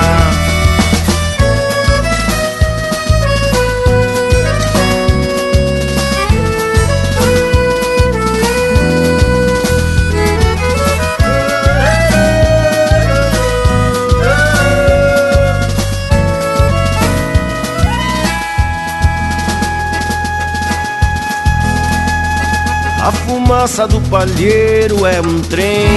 [23.48, 25.88] Fumaça do palheiro é um trem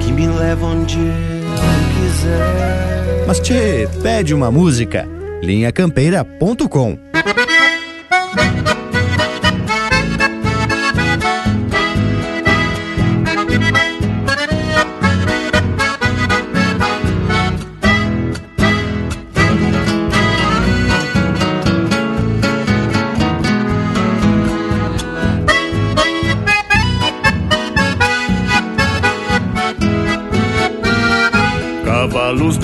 [0.00, 1.04] que me leva onde eu
[1.94, 3.26] quiser.
[3.26, 5.06] Mas te pede uma música,
[5.42, 7.13] linhacampeira.com.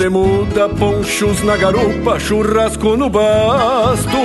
[0.01, 4.17] de muda, ponchos na garupa, churrasco no basto.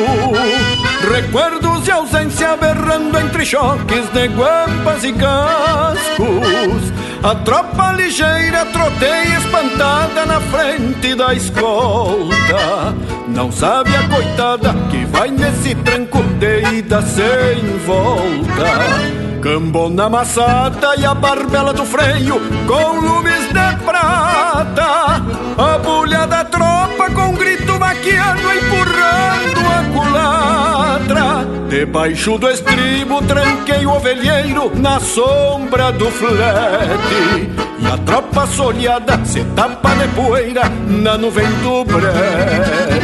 [1.12, 6.92] Recuerdos de ausência berrando entre choques de guampas e cascos.
[7.22, 12.94] A tropa ligeira troteia espantada na frente da escolta.
[13.28, 19.42] Não sabe a coitada que vai nesse tranco de ida sem volta.
[19.42, 24.25] Cambona amassada e a barbela do freio com lumes de prata.
[24.58, 31.46] A bulha da tropa com grito vaquiano empurrando a culatra.
[31.68, 37.50] Debaixo do estribo tranquei o ovelheiro na sombra do flete.
[37.80, 42.96] E a tropa soleada se tapa de poeira na nuvem do brete.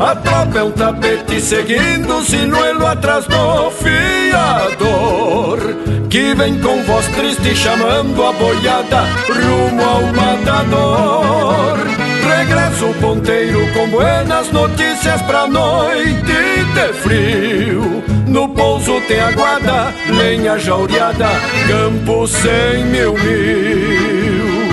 [0.00, 5.06] A tropa é um tapete seguindo o sinuelo atrás do fiador
[6.16, 11.76] Que vem com voz triste chamando a boiada rumo ao matador.
[12.26, 18.02] Regressa o ponteiro com buenas notícias pra noite de frio.
[18.28, 21.28] No pouso tem aguada, lenha jaureada,
[21.68, 24.65] campo sem mil mil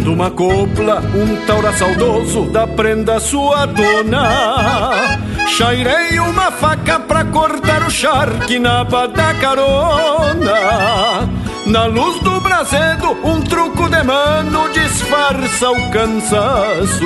[0.00, 5.18] Cantando uma copla, um taura saudoso da prenda sua dona.
[5.46, 11.28] Chairei uma faca pra cortar o charque na da carona.
[11.66, 17.04] Na luz do brasedo, um truco de mano disfarça o cansaço.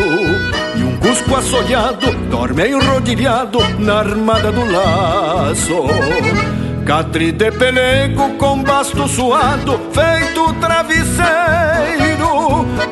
[0.76, 5.84] E um cusco assolhado dorme enrodilhado na armada do laço.
[6.86, 12.13] Catre de pelego com basto suado, feito travesseiro,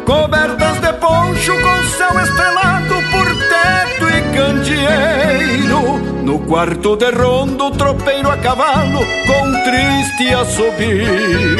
[0.04, 5.98] cobertas de poncho com céu estrelado por teto e candeeiro.
[6.22, 11.58] No quarto de rondo, tropeiro a cavalo com triste assobio.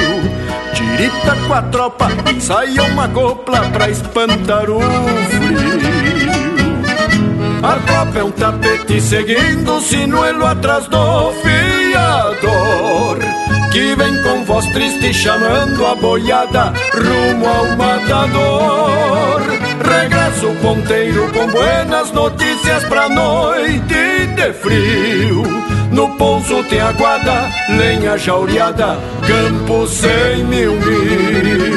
[0.74, 6.32] Tirita com a tropa, ensaia uma copla pra espantar o frio.
[7.62, 13.11] A é um tapete seguindo o sinuelo atrás do fiador
[13.72, 19.40] Que vem com voz triste chamando a boiada rumo ao matador
[19.82, 25.42] Regressa o ponteiro com buenas notícias pra noite de frio.
[25.90, 31.71] No pouso tem aguada, lenha jaureada, campo sem mil mil.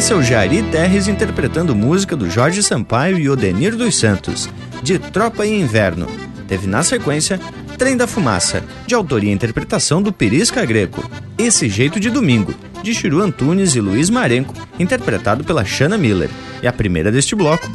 [0.00, 4.48] Esse é o Jari Terres interpretando música do Jorge Sampaio e Odenir dos Santos,
[4.82, 6.06] de Tropa e Inverno.
[6.48, 7.38] Teve na sequência
[7.76, 11.04] Trem da Fumaça, de autoria e interpretação do Perisca Greco.
[11.36, 16.30] Esse Jeito de Domingo, de Chiru Antunes e Luiz Marenco, interpretado pela Shanna Miller.
[16.62, 17.70] E a primeira deste bloco,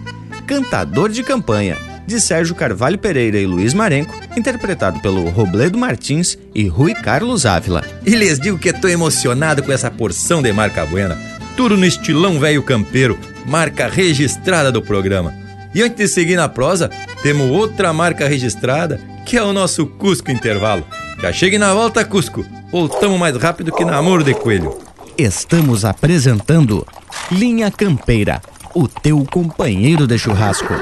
[0.47, 1.77] Cantador de Campanha,
[2.07, 7.84] de Sérgio Carvalho Pereira e Luiz Marenco, interpretado pelo Robledo Martins e Rui Carlos Ávila.
[8.03, 12.40] E lhes digo que estou emocionado com essa porção de marca buena tudo no estilão
[12.40, 15.34] velho campeiro, marca registrada do programa.
[15.73, 16.90] E antes de seguir na prosa,
[17.23, 20.86] temos outra marca registrada, que é o nosso Cusco Intervalo.
[21.22, 22.45] Já chegue na volta, Cusco.
[22.72, 24.77] Voltamos mais rápido que namoro de coelho.
[25.18, 26.86] Estamos apresentando
[27.32, 28.41] Linha Campeira,
[28.73, 30.73] o teu companheiro de churrasco.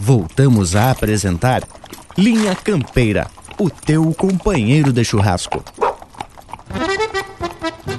[0.00, 1.62] Voltamos a apresentar
[2.16, 3.26] Linha Campeira,
[3.58, 5.62] o teu companheiro de churrasco.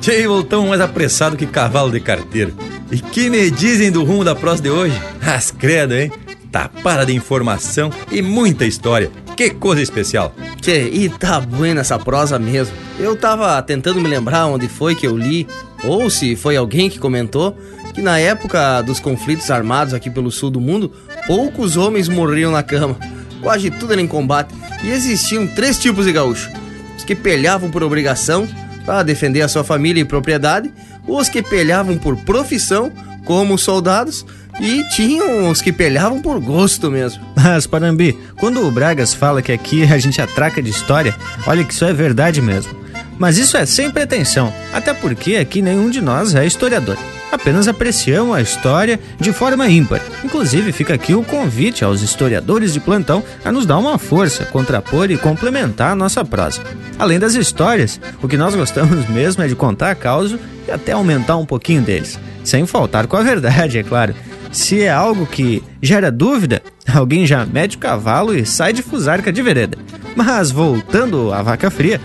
[0.01, 2.53] Tchê, voltamos mais apressado que cavalo de carteiro.
[2.89, 4.99] E que me dizem do rumo da prosa de hoje?
[5.21, 6.09] As credo, hein?
[6.49, 9.11] Tapada de informação e muita história.
[9.35, 10.33] Que coisa especial.
[10.61, 12.73] Tchê, e tá buena essa prosa mesmo.
[12.97, 15.45] Eu tava tentando me lembrar onde foi que eu li,
[15.83, 17.57] ou se foi alguém que comentou,
[17.93, 20.93] que na época dos conflitos armados aqui pelo sul do mundo,
[21.27, 22.97] poucos homens morriam na cama.
[23.41, 24.53] Quase tudo era em combate.
[24.81, 26.49] E existiam três tipos de gaúcho:
[26.97, 28.47] os que pelhavam por obrigação,
[28.89, 30.73] para defender a sua família e propriedade,
[31.07, 32.91] os que pelhavam por profissão,
[33.23, 34.25] como soldados,
[34.59, 37.23] e tinham os que pelhavam por gosto mesmo.
[37.37, 41.71] Mas, Parambi, quando o Bragas fala que aqui a gente atraca de história, olha que
[41.71, 42.75] isso é verdade mesmo.
[43.19, 46.97] Mas isso é sem pretensão, até porque aqui nenhum de nós é historiador
[47.31, 50.01] apenas apreciamos a história de forma ímpar.
[50.23, 55.11] Inclusive, fica aqui o convite aos historiadores de plantão a nos dar uma força, contrapor
[55.11, 56.61] e complementar a nossa prosa.
[56.97, 60.91] Além das histórias, o que nós gostamos mesmo é de contar a causa e até
[60.91, 62.19] aumentar um pouquinho deles.
[62.43, 64.15] Sem faltar com a verdade, é claro.
[64.51, 66.61] Se é algo que gera dúvida,
[66.93, 69.77] alguém já mete o cavalo e sai de fusarca de vereda.
[70.15, 72.01] Mas voltando à vaca fria,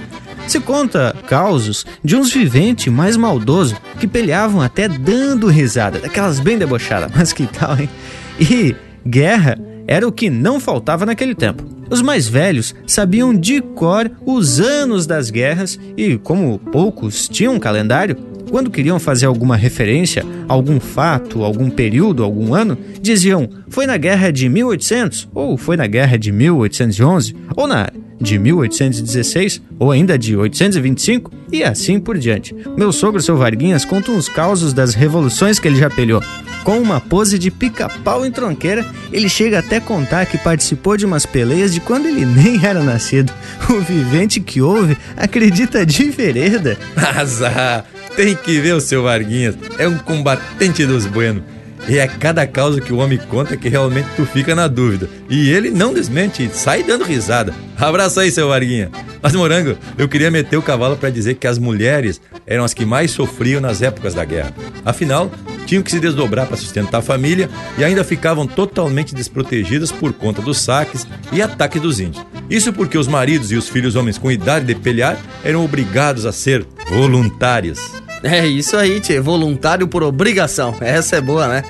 [0.46, 6.58] se conta causos de uns viventes mais maldosos que peleavam até dando risada, daquelas bem
[6.58, 7.88] debochadas, mas que tal, hein?
[8.38, 8.74] E
[9.06, 11.64] guerra era o que não faltava naquele tempo.
[11.90, 17.58] Os mais velhos sabiam de cor os anos das guerras e, como poucos tinham um
[17.58, 18.16] calendário,
[18.50, 24.30] quando queriam fazer alguma referência, algum fato, algum período, algum ano, diziam foi na guerra
[24.30, 27.88] de 1800, ou foi na guerra de 1811, ou na
[28.24, 32.56] de 1816 ou ainda de 825 e assim por diante.
[32.76, 36.22] Meu sogro, seu Varguinhas, conta uns causos das revoluções que ele já pelhou.
[36.64, 41.26] Com uma pose de pica-pau em tronqueira, ele chega até contar que participou de umas
[41.26, 43.32] peleias de quando ele nem era nascido.
[43.68, 46.78] O vivente que ouve acredita de vereda.
[46.96, 47.84] Azar,
[48.16, 51.53] tem que ver o seu Varguinhas, é um combatente dos buenos.
[51.88, 55.08] E é cada causa que o homem conta que realmente tu fica na dúvida.
[55.28, 57.54] E ele não desmente, sai dando risada.
[57.76, 58.90] Abraço aí, seu Varguinha.
[59.20, 62.84] Mas, Morango, eu queria meter o cavalo para dizer que as mulheres eram as que
[62.84, 64.54] mais sofriam nas épocas da guerra.
[64.84, 65.30] Afinal,
[65.66, 67.48] tinham que se desdobrar para sustentar a família
[67.78, 72.24] e ainda ficavam totalmente desprotegidas por conta dos saques e ataques dos índios.
[72.48, 76.32] Isso porque os maridos e os filhos homens com idade de pelhar eram obrigados a
[76.32, 78.03] ser voluntários.
[78.24, 79.20] É isso aí, tchê.
[79.20, 80.74] Voluntário por obrigação.
[80.80, 81.62] Essa é boa, né?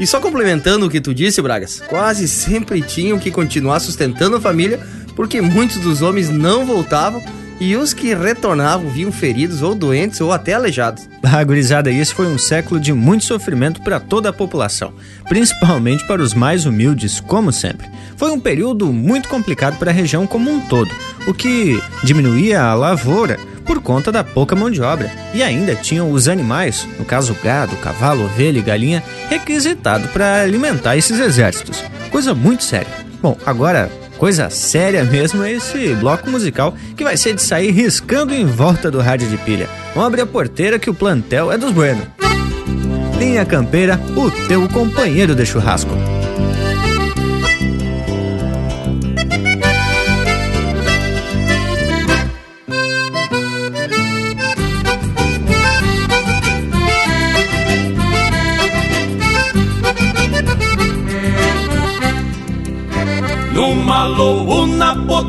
[0.00, 4.40] E só complementando o que tu disse, Bragas, quase sempre tinham que continuar sustentando a
[4.40, 4.80] família
[5.14, 7.22] porque muitos dos homens não voltavam
[7.60, 11.08] e os que retornavam vinham feridos ou doentes ou até aleijados.
[11.30, 14.94] Ah, gurizada, foi um século de muito sofrimento para toda a população,
[15.28, 17.86] principalmente para os mais humildes, como sempre.
[18.16, 20.90] Foi um período muito complicado para a região como um todo,
[21.26, 25.12] o que diminuía a lavoura por conta da pouca mão de obra.
[25.34, 30.96] E ainda tinham os animais, no caso gado, cavalo, ovelha e galinha, requisitado para alimentar
[30.96, 31.84] esses exércitos.
[32.10, 32.88] Coisa muito séria.
[33.22, 38.34] Bom, agora Coisa séria mesmo é esse bloco musical que vai ser de sair riscando
[38.34, 39.68] em volta do rádio de pilha.
[39.94, 42.02] Vamos abrir a porteira que o plantel é dos Bueno.
[43.16, 45.90] Linha Campeira, o teu companheiro de churrasco.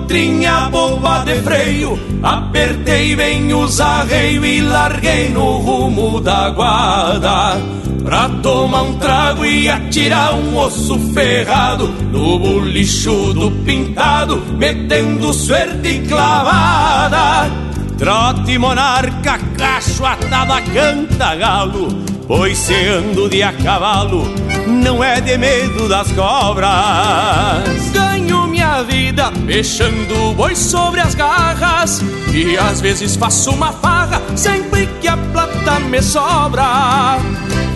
[0.10, 7.58] Potrinha boba de freio Apertei bem os arreios e larguei no rumo da guarda.
[8.04, 16.00] Pra tomar um trago e atirar um osso ferrado No bolicho do pintado, metendo suerte
[16.08, 17.50] clavada.
[17.98, 24.24] Trote monarca, cacho atada, canta galo Pois se ando de a cavalo,
[24.68, 26.70] não é de medo das cobras.
[27.92, 28.46] Ganho
[28.84, 32.02] vida fechando boi sobre as garras.
[32.34, 37.18] E às vezes faço uma farra sempre que a plata me sobra.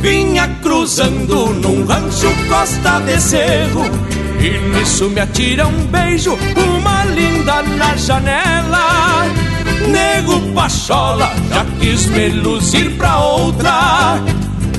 [0.02, 3.84] Vinha cruzando num rancho costa de cerro.
[4.40, 9.26] E nisso me atira um beijo, uma linda na janela.
[9.90, 14.22] Nego Pachola já quis me luzir pra outra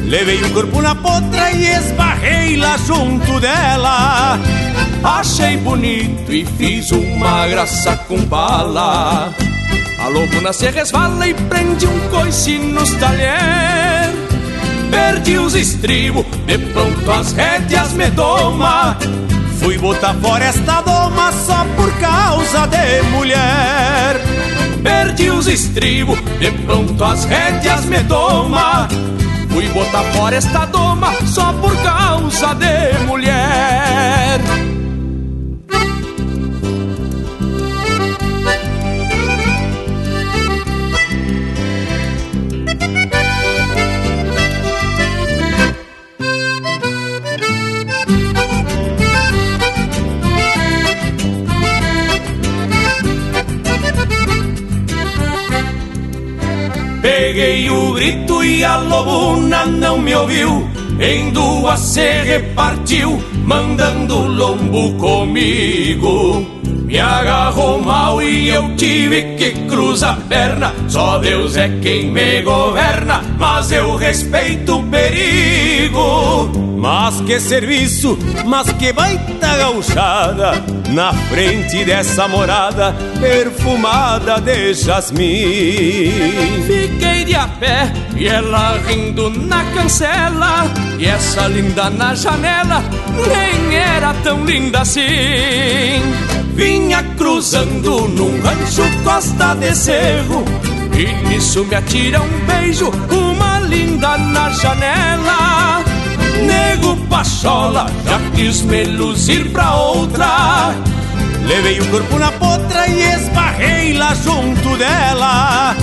[0.07, 4.39] Levei o corpo na potra e esbarrei lá junto dela
[5.03, 9.33] Achei bonito e fiz uma graça com bala.
[9.99, 14.13] A lobuna se resvala e prende um coice nos talher
[14.91, 18.97] Perdi os estribos, de pronto as rédeas me doma
[19.59, 24.21] Fui botar fora esta doma só por causa de mulher.
[24.83, 28.87] Perdi os estribos, de pronto as rédeas me doma
[29.55, 34.64] Fui botar fora esta doma só por causa de mulher
[58.45, 60.69] e a lobuna não me ouviu.
[61.01, 66.47] Em duas se repartiu, mandando lombo comigo.
[66.85, 70.73] Me agarrou mal e eu tive que cruzar a perna.
[70.87, 76.74] Só Deus é quem me governa, mas eu respeito o perigo.
[76.85, 80.53] Mas que serviço, mas que baita gauchada
[80.91, 86.13] Na frente dessa morada perfumada de jasmim.
[86.67, 90.71] Fiquei de a pé e ela rindo na cancela.
[90.99, 92.83] E essa linda na janela
[93.29, 95.01] nem era tão linda assim.
[96.55, 100.45] Vinha cruzando num rancho costa de cerro.
[100.93, 105.84] E nisso me atira um beijo, uma linda na janela
[106.45, 110.75] Nego Pachola já quis me luzir pra outra.
[111.47, 115.77] Levei o corpo na potra e esbarrei lá junto dela.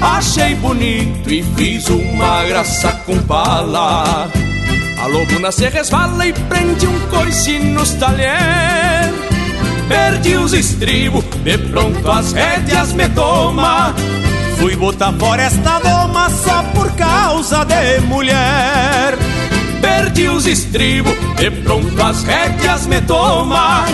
[0.00, 4.30] Achei bonito e fiz uma graça com bala.
[5.02, 9.12] A lobuna se resvala e prende um coice nos talher.
[9.88, 13.94] Perdi os estribos, de pronto as rédeas me toma.
[14.58, 19.16] Fui botar fora esta doma só por causa de mulher
[19.80, 23.84] Perdi os estribos, de pronto as rédeas me toma.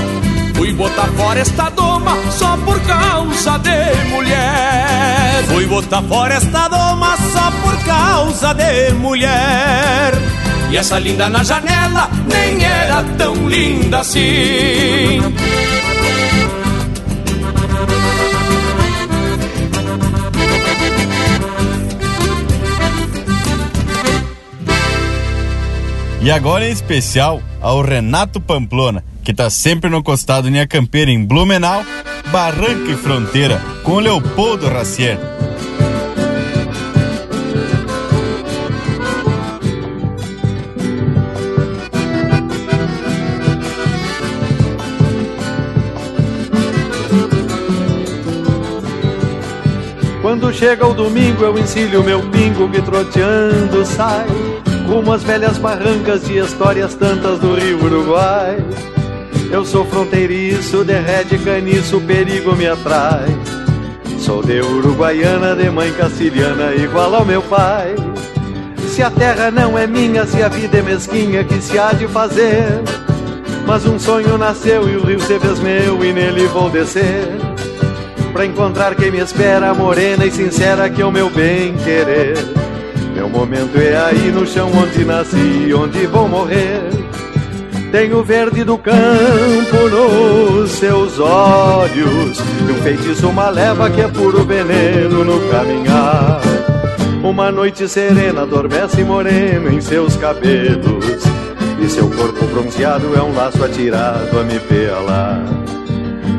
[0.55, 5.45] Fui botar fora esta doma só por causa de mulher.
[5.49, 10.13] Fui botar fora esta doma só por causa de mulher.
[10.71, 15.21] E essa linda na janela nem era tão linda assim
[26.25, 31.23] E agora em especial ao Renato Pamplona, que tá sempre no costado Linha Campeira em
[31.23, 31.85] Blumenau,
[32.33, 35.19] Barranca e Fronteira, com Leopoldo Racier.
[50.23, 54.25] Quando chega o domingo eu ensilho meu pingo que troteando sai
[54.87, 58.59] Rumo às velhas barrancas de histórias tantas do Rio Uruguai.
[59.51, 63.27] Eu sou fronteiriço, de ré de caniço, perigo me atrai.
[64.19, 67.95] Sou de Uruguaiana, de mãe castilhana, igual ao meu pai.
[68.89, 72.07] Se a terra não é minha, se a vida é mesquinha, que se há de
[72.07, 72.83] fazer?
[73.67, 77.29] Mas um sonho nasceu e o rio se fez meu e nele vou descer.
[78.33, 82.64] Pra encontrar quem me espera, morena e sincera, que é o meu bem querer.
[83.15, 86.83] Meu momento é aí no chão onde nasci, onde vou morrer.
[87.93, 94.09] Tem o verde do campo nos seus olhos, e um feitiço, uma leva que é
[94.09, 96.41] puro veneno no caminhar.
[97.23, 101.23] Uma noite serena adormece moreno em seus cabelos,
[101.81, 105.45] E seu corpo bronzeado é um laço atirado a me pelar.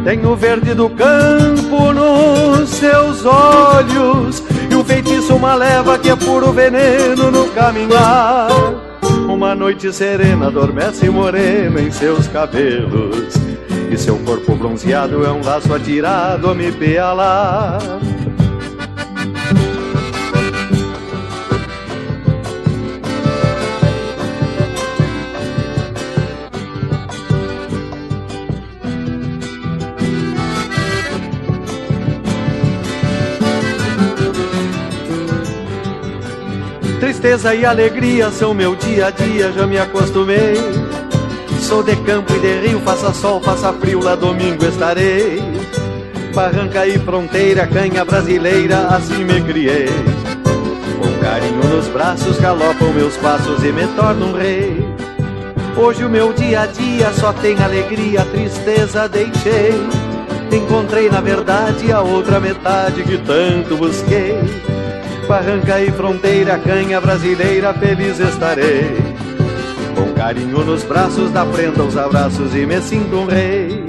[0.03, 4.43] Tem o verde do campo nos seus olhos
[4.85, 8.47] feitiço, uma leva que é puro veneno no caminhar.
[9.27, 13.33] Uma noite serena adormece morena em seus cabelos
[13.91, 17.79] E seu corpo bronzeado é um laço atirado a me pealar
[37.25, 40.53] Tristeza e alegria são meu dia a dia, já me acostumei.
[41.59, 45.41] Sou de campo e de rio, faça sol, faça frio, lá domingo estarei.
[46.35, 49.87] Barranca e fronteira, canha brasileira, assim me criei.
[50.99, 54.85] Com carinho nos braços, galopam meus passos e me torno um rei.
[55.75, 59.73] Hoje o meu dia a dia só tem alegria, tristeza deixei.
[60.51, 64.64] Encontrei na verdade a outra metade que tanto busquei.
[65.27, 68.95] Barranca e fronteira, canha brasileira, feliz estarei.
[69.95, 73.83] Com carinho nos braços, da prenda os abraços e me sinto um rei.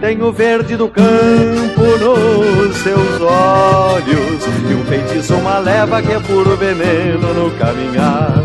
[0.00, 6.54] Tenho verde do campo nos seus olhos E um feitiço, uma leva que é puro
[6.54, 8.44] veneno no caminhar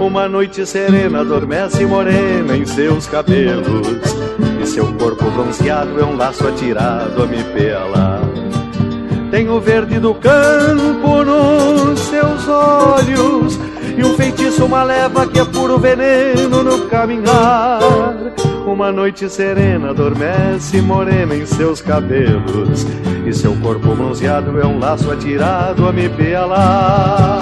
[0.00, 3.86] Uma noite serena adormece morena em seus cabelos
[4.60, 8.13] E seu corpo bronzeado é um laço atirado a me pelar
[9.34, 13.58] tem o verde do campo nos seus olhos
[13.98, 17.80] E um feitiço, uma leva que é puro veneno no caminhar.
[18.64, 22.86] Uma noite serena adormece morena em seus cabelos
[23.26, 27.34] E seu corpo bronzeado é um laço atirado a me pelar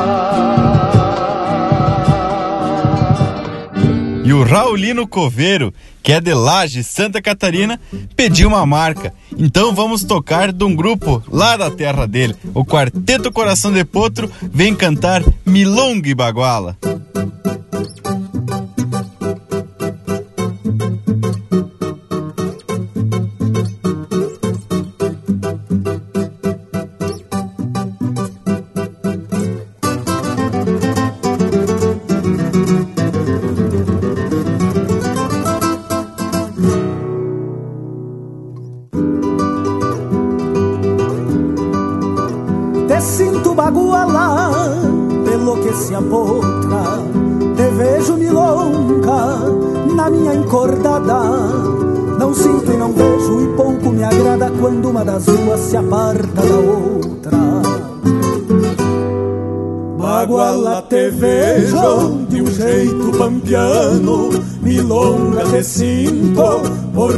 [4.25, 7.81] E o Raulino Coveiro, que é de Laje, Santa Catarina,
[8.17, 9.15] pediu uma marca.
[9.37, 12.35] Então vamos tocar de um grupo lá da terra dele.
[12.55, 16.77] O Quarteto Coração de Potro vem cantar Milonga e Baguala.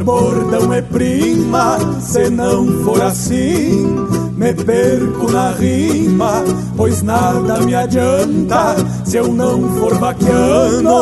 [0.04, 4.06] Bordão e prima Se não for assim
[4.36, 6.44] me perco na rima
[6.76, 10.94] Pois nada me adianta se eu não for vaquiano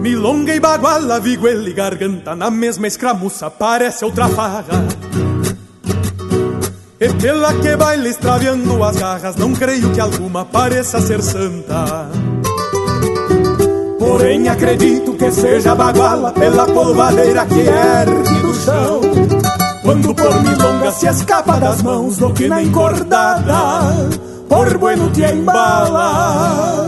[0.00, 4.86] Milonga e baguala, viguela e garganta Na mesma escramuça parece outra farra
[7.00, 12.10] e pela que baila extraviando as garras, não creio que alguma pareça ser santa.
[14.00, 19.00] Porém acredito que seja baguala pela polvadeira que ergue do chão.
[19.82, 23.92] Quando por milonga se escapa das mãos do que na encordada,
[24.48, 26.87] por bueno te embala.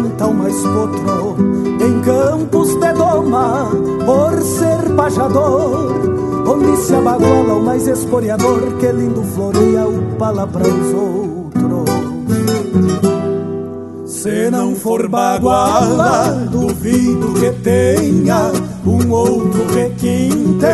[0.00, 1.36] Te canta o mais potro.
[1.80, 3.70] Em campos de doma,
[4.04, 5.94] por ser pajador
[6.46, 11.30] Onde se abaguala o mais esporeador Que lindo floreia o pala para os outros.
[14.06, 18.52] Se não for baguala, duvido que tenha
[18.84, 20.66] um outro requinte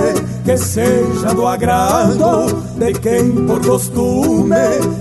[0.45, 2.47] que seja do agrado
[2.77, 4.57] de quem por costume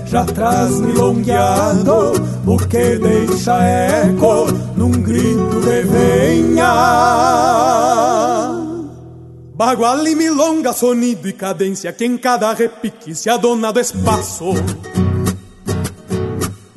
[0.06, 2.12] já traz milongueado
[2.46, 4.46] o que deixa eco
[4.76, 6.72] num grito de venha.
[9.54, 14.54] Bagual e milonga, sonido e cadência, que em cada repique se adona do espaço.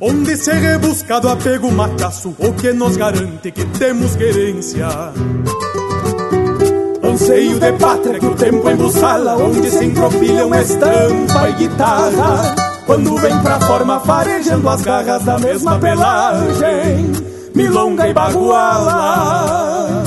[0.00, 4.88] Onde se rebusca do apego macaço, o que nos garante que temos querência.
[7.04, 12.69] Anseio de pátria que o tempo embussala, onde se entropilham estampa e guitarra.
[12.90, 17.12] Quando vem pra forma farejando as garras da mesma pelagem,
[17.54, 20.02] milonga e baguala.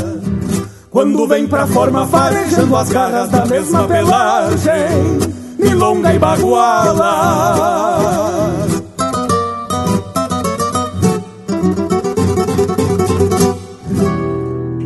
[0.89, 5.17] Quando vem pra forma farejando as garras da mesma pelagem,
[5.57, 7.53] milonga e baguala.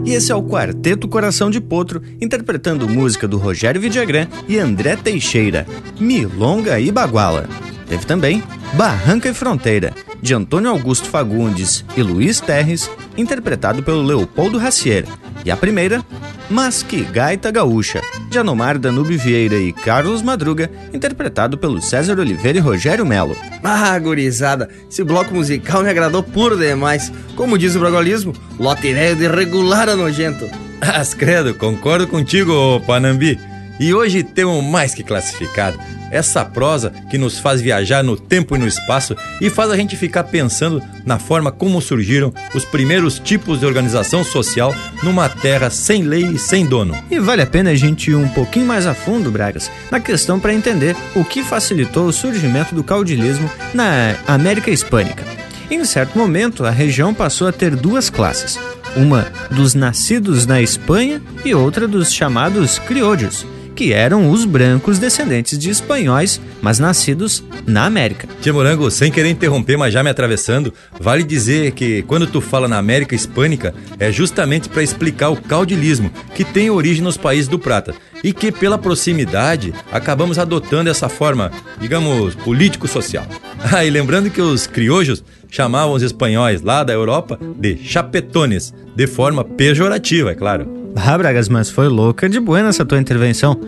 [0.06, 4.95] E esse é o Quarteto Coração de Potro, interpretando música do Rogério Vidagrã e André
[4.95, 5.65] Teixeira,
[5.99, 7.49] Milonga e Baguala.
[7.88, 8.43] Teve também
[8.73, 15.05] Barranca e Fronteira, de Antônio Augusto Fagundes e Luiz Terres, interpretado pelo Leopoldo Racier.
[15.45, 16.03] E a primeira,
[16.49, 22.57] Mas que Gaita Gaúcha, de Anomar Danube Vieira e Carlos Madruga, interpretado pelo César Oliveira
[22.57, 23.35] e Rogério Melo.
[23.64, 27.11] Ah, gurizada, esse bloco musical me agradou puro demais.
[27.35, 30.49] Como diz o brogolismo, lote velho de regular a nojento.
[30.81, 33.39] As credo, concordo contigo, Panambi.
[33.80, 35.77] E hoje temos mais que classificado.
[36.12, 39.96] Essa prosa que nos faz viajar no tempo e no espaço e faz a gente
[39.96, 44.74] ficar pensando na forma como surgiram os primeiros tipos de organização social
[45.04, 46.96] numa terra sem lei e sem dono.
[47.10, 50.40] E vale a pena a gente ir um pouquinho mais a fundo, Bragas, na questão
[50.40, 55.24] para entender o que facilitou o surgimento do caudilismo na América Hispânica.
[55.70, 58.58] Em certo momento, a região passou a ter duas classes:
[58.96, 63.46] uma dos nascidos na Espanha e outra dos chamados criollos
[63.78, 68.28] que eram os brancos descendentes de espanhóis, mas nascidos na América.
[68.41, 72.68] Tia Morango, sem querer interromper, mas já me atravessando, vale dizer que quando tu fala
[72.68, 77.60] na América Hispânica, é justamente para explicar o caudilismo, que tem origem nos países do
[77.60, 77.94] Prata,
[78.24, 83.28] e que pela proximidade acabamos adotando essa forma, digamos, político-social.
[83.74, 89.08] Ah, e lembrando que os criojos chamavam os espanhóis lá da Europa de chapetones, de
[89.08, 90.77] forma pejorativa, é claro.
[90.95, 93.59] Ah, Bragas, mas foi louca de buena essa tua intervenção.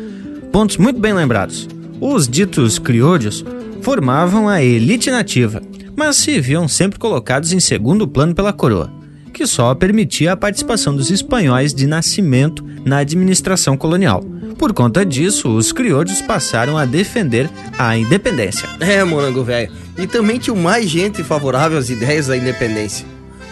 [0.52, 1.68] Pontos muito bem lembrados.
[2.02, 3.46] Os ditos criollos
[3.82, 5.62] formavam a elite nativa,
[5.96, 8.92] mas se viam sempre colocados em segundo plano pela coroa,
[9.34, 14.24] que só permitia a participação dos espanhóis de nascimento na administração colonial.
[14.58, 18.68] Por conta disso, os criollos passaram a defender a independência.
[18.80, 19.72] É, morango velho.
[19.98, 23.06] E também tinha mais gente favorável às ideias da independência.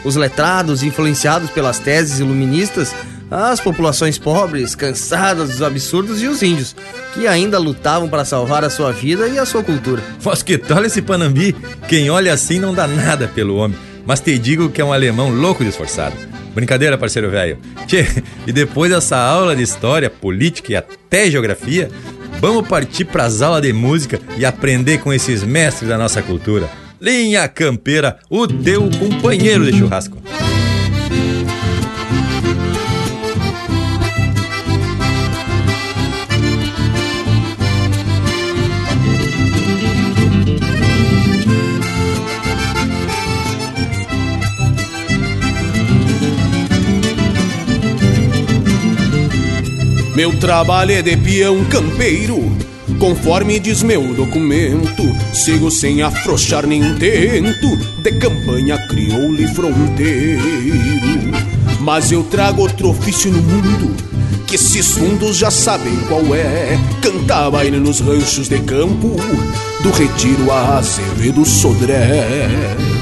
[0.04, 2.94] Os letrados, influenciados pelas teses iluministas,
[3.30, 6.76] as populações pobres, cansadas dos absurdos e os índios,
[7.14, 10.02] que ainda lutavam para salvar a sua vida e a sua cultura.
[10.24, 11.56] Mas que tal esse Panambi?
[11.88, 15.30] Quem olha assim não dá nada pelo homem, mas te digo que é um alemão
[15.30, 16.16] louco de esforçado.
[16.56, 17.60] Brincadeira, parceiro velho.
[17.86, 18.08] Tchê,
[18.48, 21.92] e depois dessa aula de história, política e até geografia,
[22.40, 26.68] vamos partir para as aulas de música e aprender com esses mestres da nossa cultura.
[27.00, 30.18] Linha Campeira, o teu companheiro de churrasco.
[50.18, 52.52] Meu trabalho é de peão campeiro,
[52.98, 55.04] conforme diz meu documento.
[55.32, 60.42] Sigo sem afrouxar nem tento, de campanha crioula e fronteiro.
[61.82, 63.96] Mas eu trago outro ofício no mundo,
[64.48, 66.80] que esses fundos já sabem qual é.
[67.00, 69.16] Cantar baile nos ranchos de campo,
[69.84, 72.97] do retiro a Azevedo Sodré.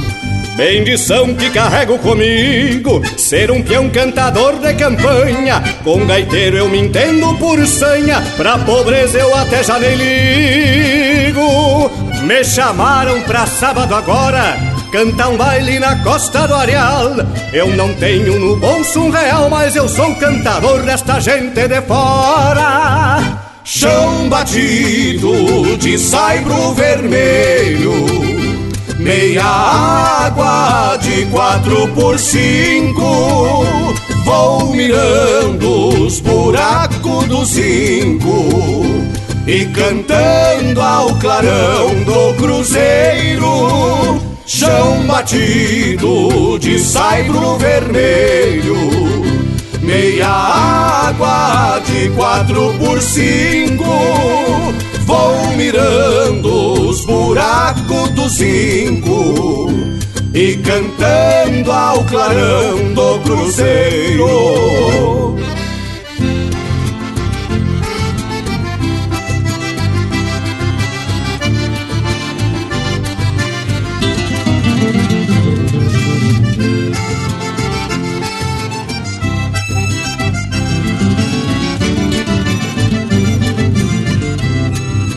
[0.55, 5.61] Bendição que carrego comigo, ser um peão cantador de campanha.
[5.83, 11.91] Com gaiteiro eu me entendo por sanha, pra pobreza eu até já nem ligo.
[12.23, 14.57] Me chamaram pra sábado agora,
[14.93, 17.11] cantar um baile na costa do Areal.
[17.51, 23.41] Eu não tenho no bolso um real, mas eu sou cantador desta gente de fora.
[23.65, 28.34] Chão batido de saibro vermelho
[28.99, 33.65] meia água de quatro por cinco.
[34.23, 38.49] Vou mirando os buracos do zinco
[39.47, 44.19] e cantando ao clarão do cruzeiro.
[44.47, 48.77] Chão batido de saibro vermelho,
[49.81, 53.85] meia água de quatro por cinco.
[55.05, 59.69] Vou mirando os buracos do zinco
[60.33, 64.25] e cantando ao clarão do cruzeiro.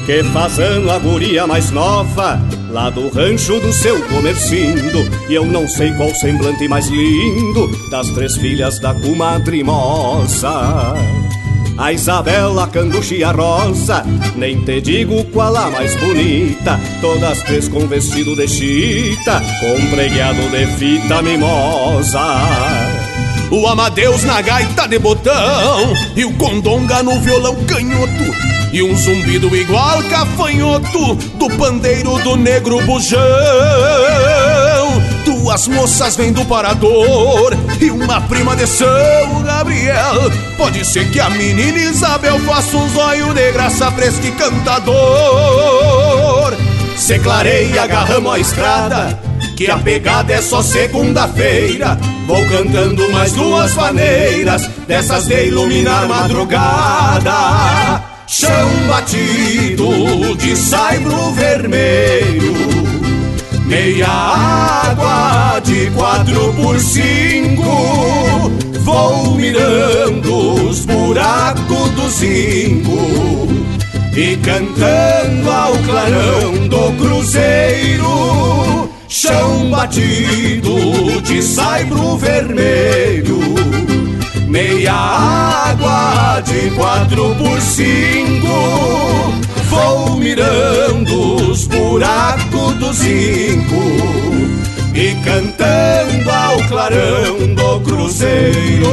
[0.09, 2.41] Que faz ano a guria mais nova,
[2.71, 5.07] lá do rancho do seu comercindo.
[5.29, 10.95] E eu não sei qual semblante mais lindo das três filhas da comadre moça.
[11.77, 14.03] A Isabela, a Canducha e a Rosa,
[14.35, 16.81] nem te digo qual a mais bonita.
[17.03, 22.25] Todas três com vestido de chita, com preguiado de fita mimosa.
[23.51, 29.55] O Amadeus na gaita de botão E o Condonga no violão canhoto E um zumbido
[29.57, 33.19] igual cafanhoto Do pandeiro do negro bujão
[35.25, 41.31] Duas moças vêm do parador E uma prima de São Gabriel Pode ser que a
[41.31, 44.95] menina Isabel Faça um zóio de graça fresca e cantador
[46.97, 49.29] Se clareia, agarramos a estrada
[49.59, 51.99] que a pegada é só segunda-feira.
[52.29, 57.29] Vou cantando mais duas maneiras, dessas de iluminar madrugada.
[58.29, 62.55] Chão batido de saibro vermelho,
[63.65, 68.53] meia água de quatro por cinco.
[68.85, 73.49] Vou mirando os buracos do zinco
[74.15, 78.39] e cantando ao clarão do cruzeiro
[79.09, 83.41] chão batido de saibro vermelho,
[84.49, 88.49] meia água de quatro por cinco.
[89.69, 93.83] Vou mirando os buracos do zinco
[94.95, 98.89] e cantando ao clarão do cruzeiro.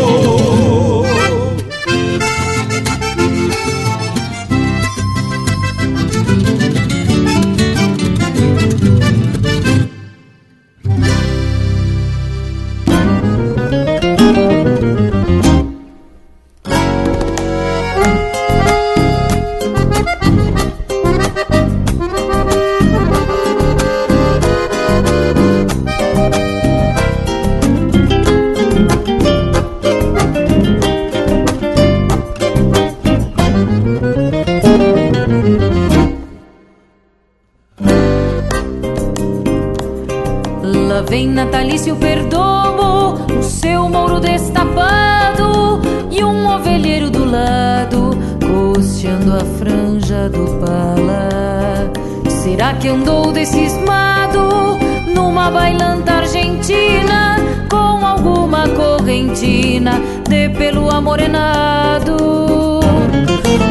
[41.56, 45.80] Natalício perdomo, o seu mouro destapado
[46.12, 48.10] e um ovelheiro do lado,
[48.42, 51.94] costeando a franja do pala.
[52.28, 54.78] Será que andou descismado
[55.16, 57.38] numa bailanta argentina
[57.70, 59.94] com alguma correntina
[60.28, 62.18] de pelo amorenado?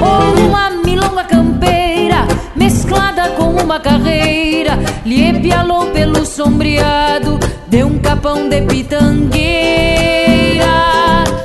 [0.01, 7.39] Ou uma milonga campeira mesclada com uma carreira, lhe pialou pelo sombreado
[7.75, 9.35] de um capão de pitangueira.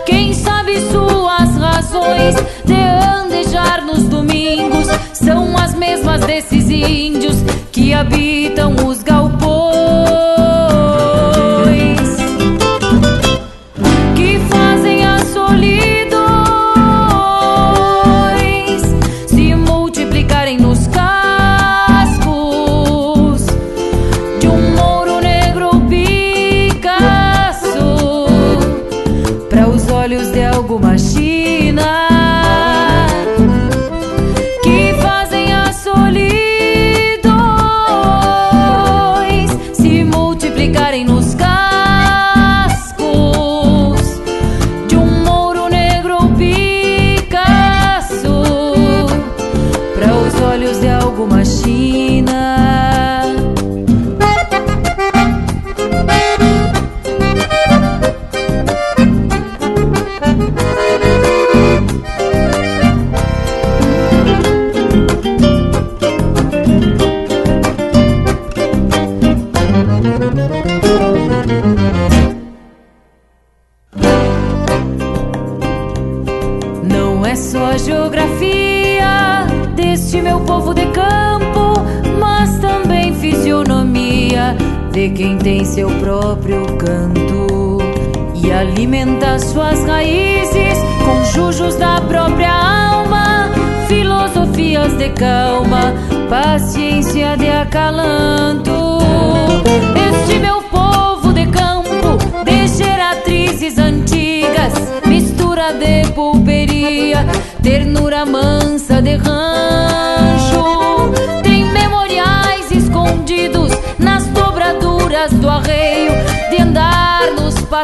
[0.06, 2.36] Quem sabe suas razões
[2.66, 7.38] de andejar nos domingos são as mesmas desses índios
[7.72, 10.39] que habitam os cultura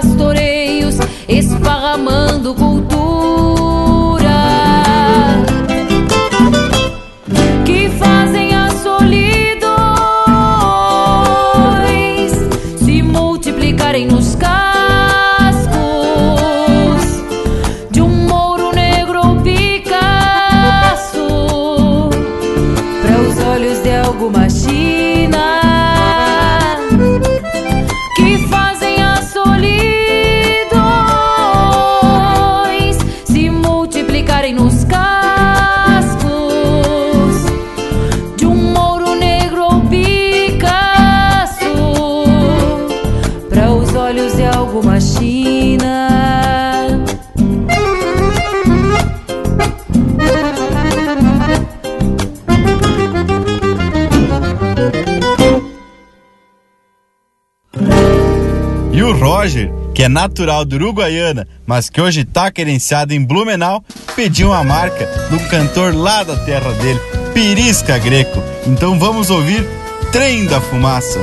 [0.02, 0.55] que
[60.06, 63.84] é natural do Uruguaiana, mas que hoje tá querenciado em Blumenau,
[64.16, 67.00] pediu uma marca do cantor lá da terra dele,
[67.34, 68.42] Pirisca Greco.
[68.68, 69.66] Então vamos ouvir
[70.12, 71.20] Trem da Fumaça.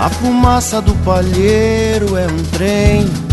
[0.00, 3.27] A fumaça do palheiro é um trem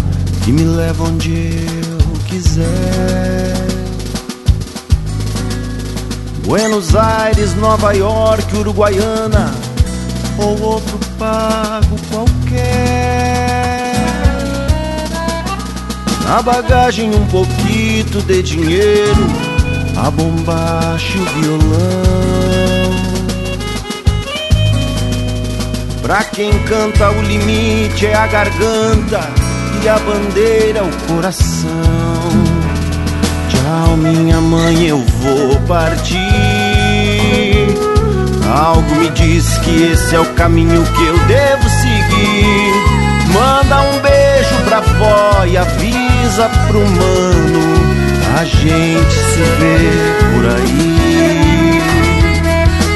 [0.46, 3.56] que me leva onde eu quiser.
[6.46, 9.52] Buenos Aires, Nova York, Uruguaiana
[10.38, 13.96] ou outro pago qualquer.
[16.26, 19.26] Na bagagem um pouquinho de dinheiro,
[19.98, 22.86] a bombacha e o violão.
[26.04, 29.45] Pra quem canta o limite é a garganta
[29.86, 31.70] e a bandeira o coração.
[33.50, 36.18] Tchau, minha mãe, eu vou partir.
[38.52, 42.74] Algo me diz que esse é o caminho que eu devo seguir.
[43.32, 47.76] Manda um beijo pra vó e avisa pro mano.
[48.40, 49.78] A gente se vê
[50.34, 51.80] por aí.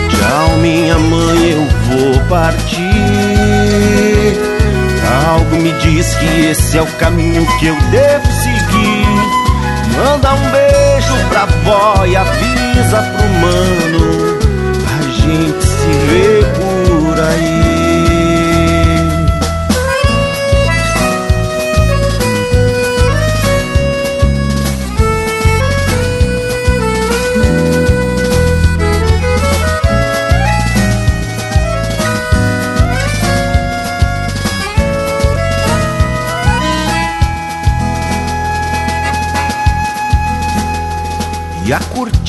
[0.10, 2.89] Tchau, minha mãe, eu vou partir.
[5.30, 9.06] Algo me diz que esse é o caminho que eu devo seguir.
[9.96, 14.40] Manda um beijo pra vó e avisa pro mano.
[14.98, 15.69] A gente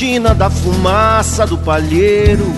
[0.00, 2.50] cortina da fumaça do palheiro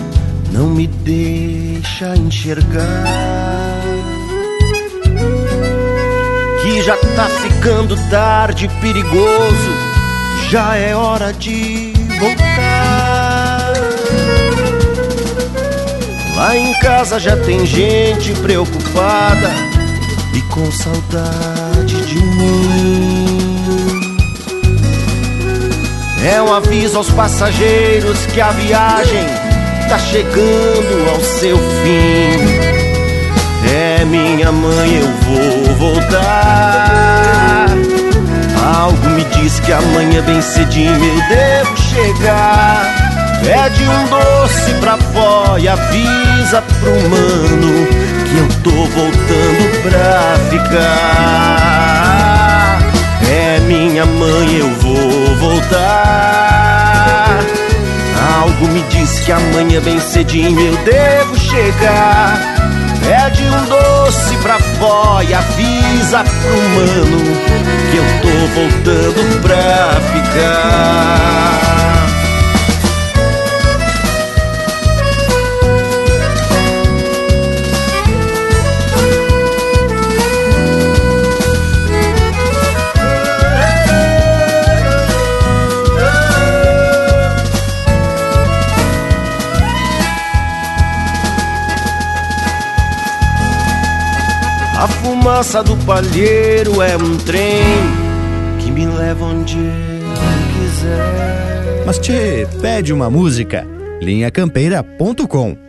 [0.49, 3.03] não me deixa enxergar.
[6.61, 9.71] Que já tá ficando tarde, perigoso,
[10.49, 13.73] já é hora de voltar.
[16.37, 19.51] Lá em casa já tem gente preocupada
[20.33, 23.52] e com saudade de mim.
[26.23, 29.25] É um aviso aos passageiros que a viagem
[29.89, 32.39] tá chegando ao seu fim.
[33.69, 37.67] É minha mãe, eu vou voltar.
[38.77, 42.95] Algo me diz que amanhã bem cedinho eu devo chegar.
[43.43, 47.85] Pede um doce pra vó e avisa pro mano
[48.29, 52.13] que eu tô voltando pra ficar.
[53.67, 56.93] Minha mãe, eu vou voltar.
[58.39, 62.39] Algo me diz que amanhã bem cedinho eu devo chegar.
[63.05, 67.17] Pede um doce pra vó e avisa pro mano
[67.91, 71.43] que eu tô voltando pra ficar.
[95.23, 97.63] Fumaça do palheiro é um trem
[98.59, 99.63] que me leva onde eu
[100.53, 101.85] quiser.
[101.85, 103.65] Mas te pede uma música,
[104.01, 105.62] linhacampeira.com.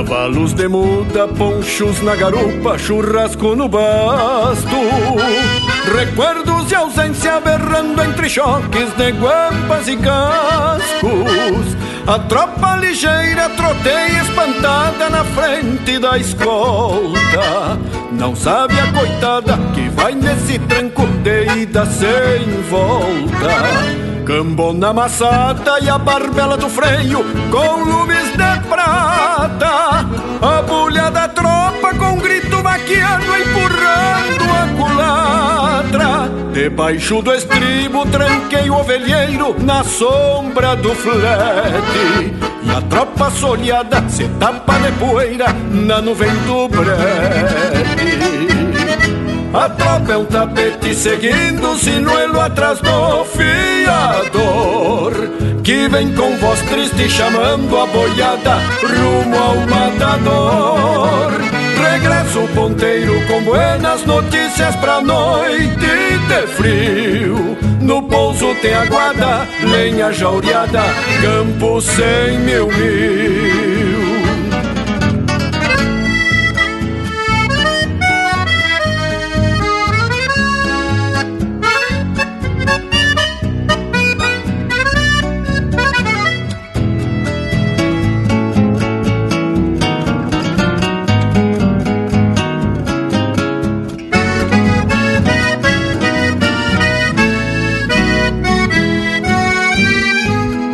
[0.00, 4.74] Cavalos de muda, ponchos na garupa, churrasco no basto.
[5.94, 11.76] Recuerdos de ausência berrando entre choques de guampas e cascos.
[12.06, 17.78] A tropa ligeira troteia espantada na frente da escolta.
[18.10, 24.09] Não sabe a coitada que vai nesse tranco de ida sem volta.
[24.30, 27.18] Cambona amassada e a barbela do freio
[27.50, 30.06] com lumes de prata.
[30.40, 36.30] A bulha da tropa com grito vaquiano empurrando a culatra.
[36.52, 42.32] Debaixo do estribo tranquei o ovelheiro na sombra do flete.
[42.62, 48.09] E a tropa soleada se tapa de poeira na nuvem do brete.
[49.52, 55.12] A tropa é um tapete seguindo o sinuelo atrás do fiador
[55.64, 61.32] Que vem com voz triste chamando a boiada rumo ao matador.
[61.82, 67.56] Regressa o ponteiro com buenas notícias pra noite de frio.
[67.80, 70.84] No pouso tem aguada, lenha jaureada,
[71.22, 73.99] campo sem mil mil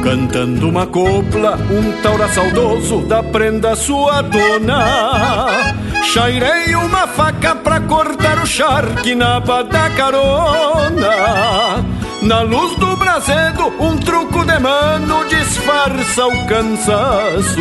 [0.07, 5.75] Cantando uma copla, um taura saudoso da prenda sua dona.
[6.05, 11.85] Chairei uma faca pra cortar o charque na da carona.
[12.23, 17.61] Na luz do brasedo, um truco de mano disfarça o cansaço.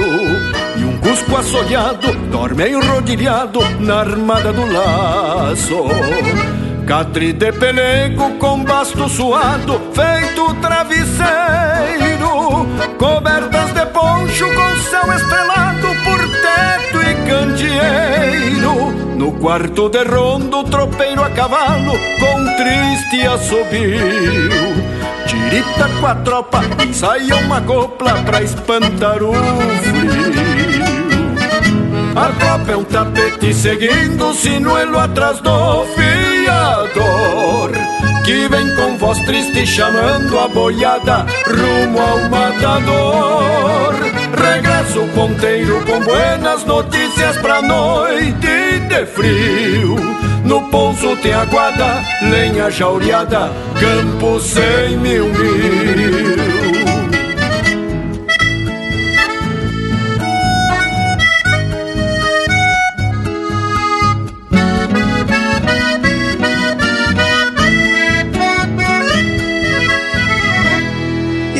[0.77, 5.83] E um cusco assolhado dorme enrodilhado na armada do laço.
[6.87, 11.25] Catre de pelego com basto suado, feito travesseiro,
[12.99, 18.91] cobertas de poncho com céu estrelado por teto e candeeiro.
[19.17, 24.51] No quarto de rondo, tropeiro a cavalo com triste assobio.
[25.25, 30.85] Tirita com a tropa, ensaia uma copla pra espantar o frio.
[32.15, 35.85] A tropa é um tapete seguindo o sinuelo atrás do
[38.25, 43.93] Que vem com voz triste chamando a boiada rumo ao matador.
[44.35, 49.95] Regressa o ponteiro com buenas notícias pra noite de frio.
[50.43, 56.34] No pouso tem aguada, lenha jaureada, campo sem mil mil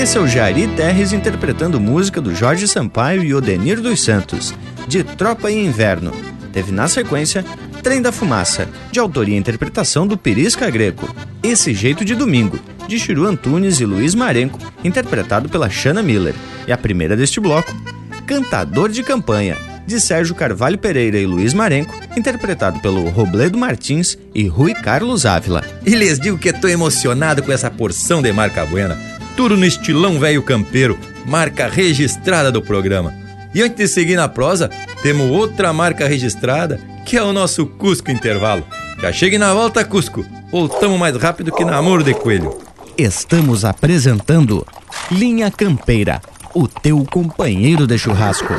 [0.05, 4.53] Esse é o Jari Terres interpretando música do Jorge Sampaio e Odenir dos Santos,
[4.87, 6.11] de Tropa e Inverno.
[6.53, 7.43] Teve na sequência
[7.81, 11.09] Trem da Fumaça, de autoria e interpretação do Perisca Greco.
[11.41, 16.35] Esse Jeito de Domingo, de Chiru Antunes e Luiz Marenco, interpretado pela Shanna Miller.
[16.67, 17.75] E a primeira deste bloco,
[18.27, 19.57] Cantador de Campanha,
[19.87, 25.63] de Sérgio Carvalho Pereira e Luiz Marenco, interpretado pelo Robledo Martins e Rui Carlos Ávila.
[25.83, 30.19] E lhes digo que estou emocionado com essa porção de marca buena tudo no estilão
[30.19, 33.13] velho campeiro, marca registrada do programa.
[33.53, 34.69] E antes de seguir na prosa,
[35.01, 38.65] temos outra marca registrada, que é o nosso Cusco Intervalo.
[39.01, 40.25] Já chegue na volta, Cusco.
[40.51, 42.57] Voltamos mais rápido que namoro de coelho.
[42.97, 44.65] Estamos apresentando
[45.11, 46.21] Linha Campeira,
[46.53, 48.53] o teu companheiro de churrasco.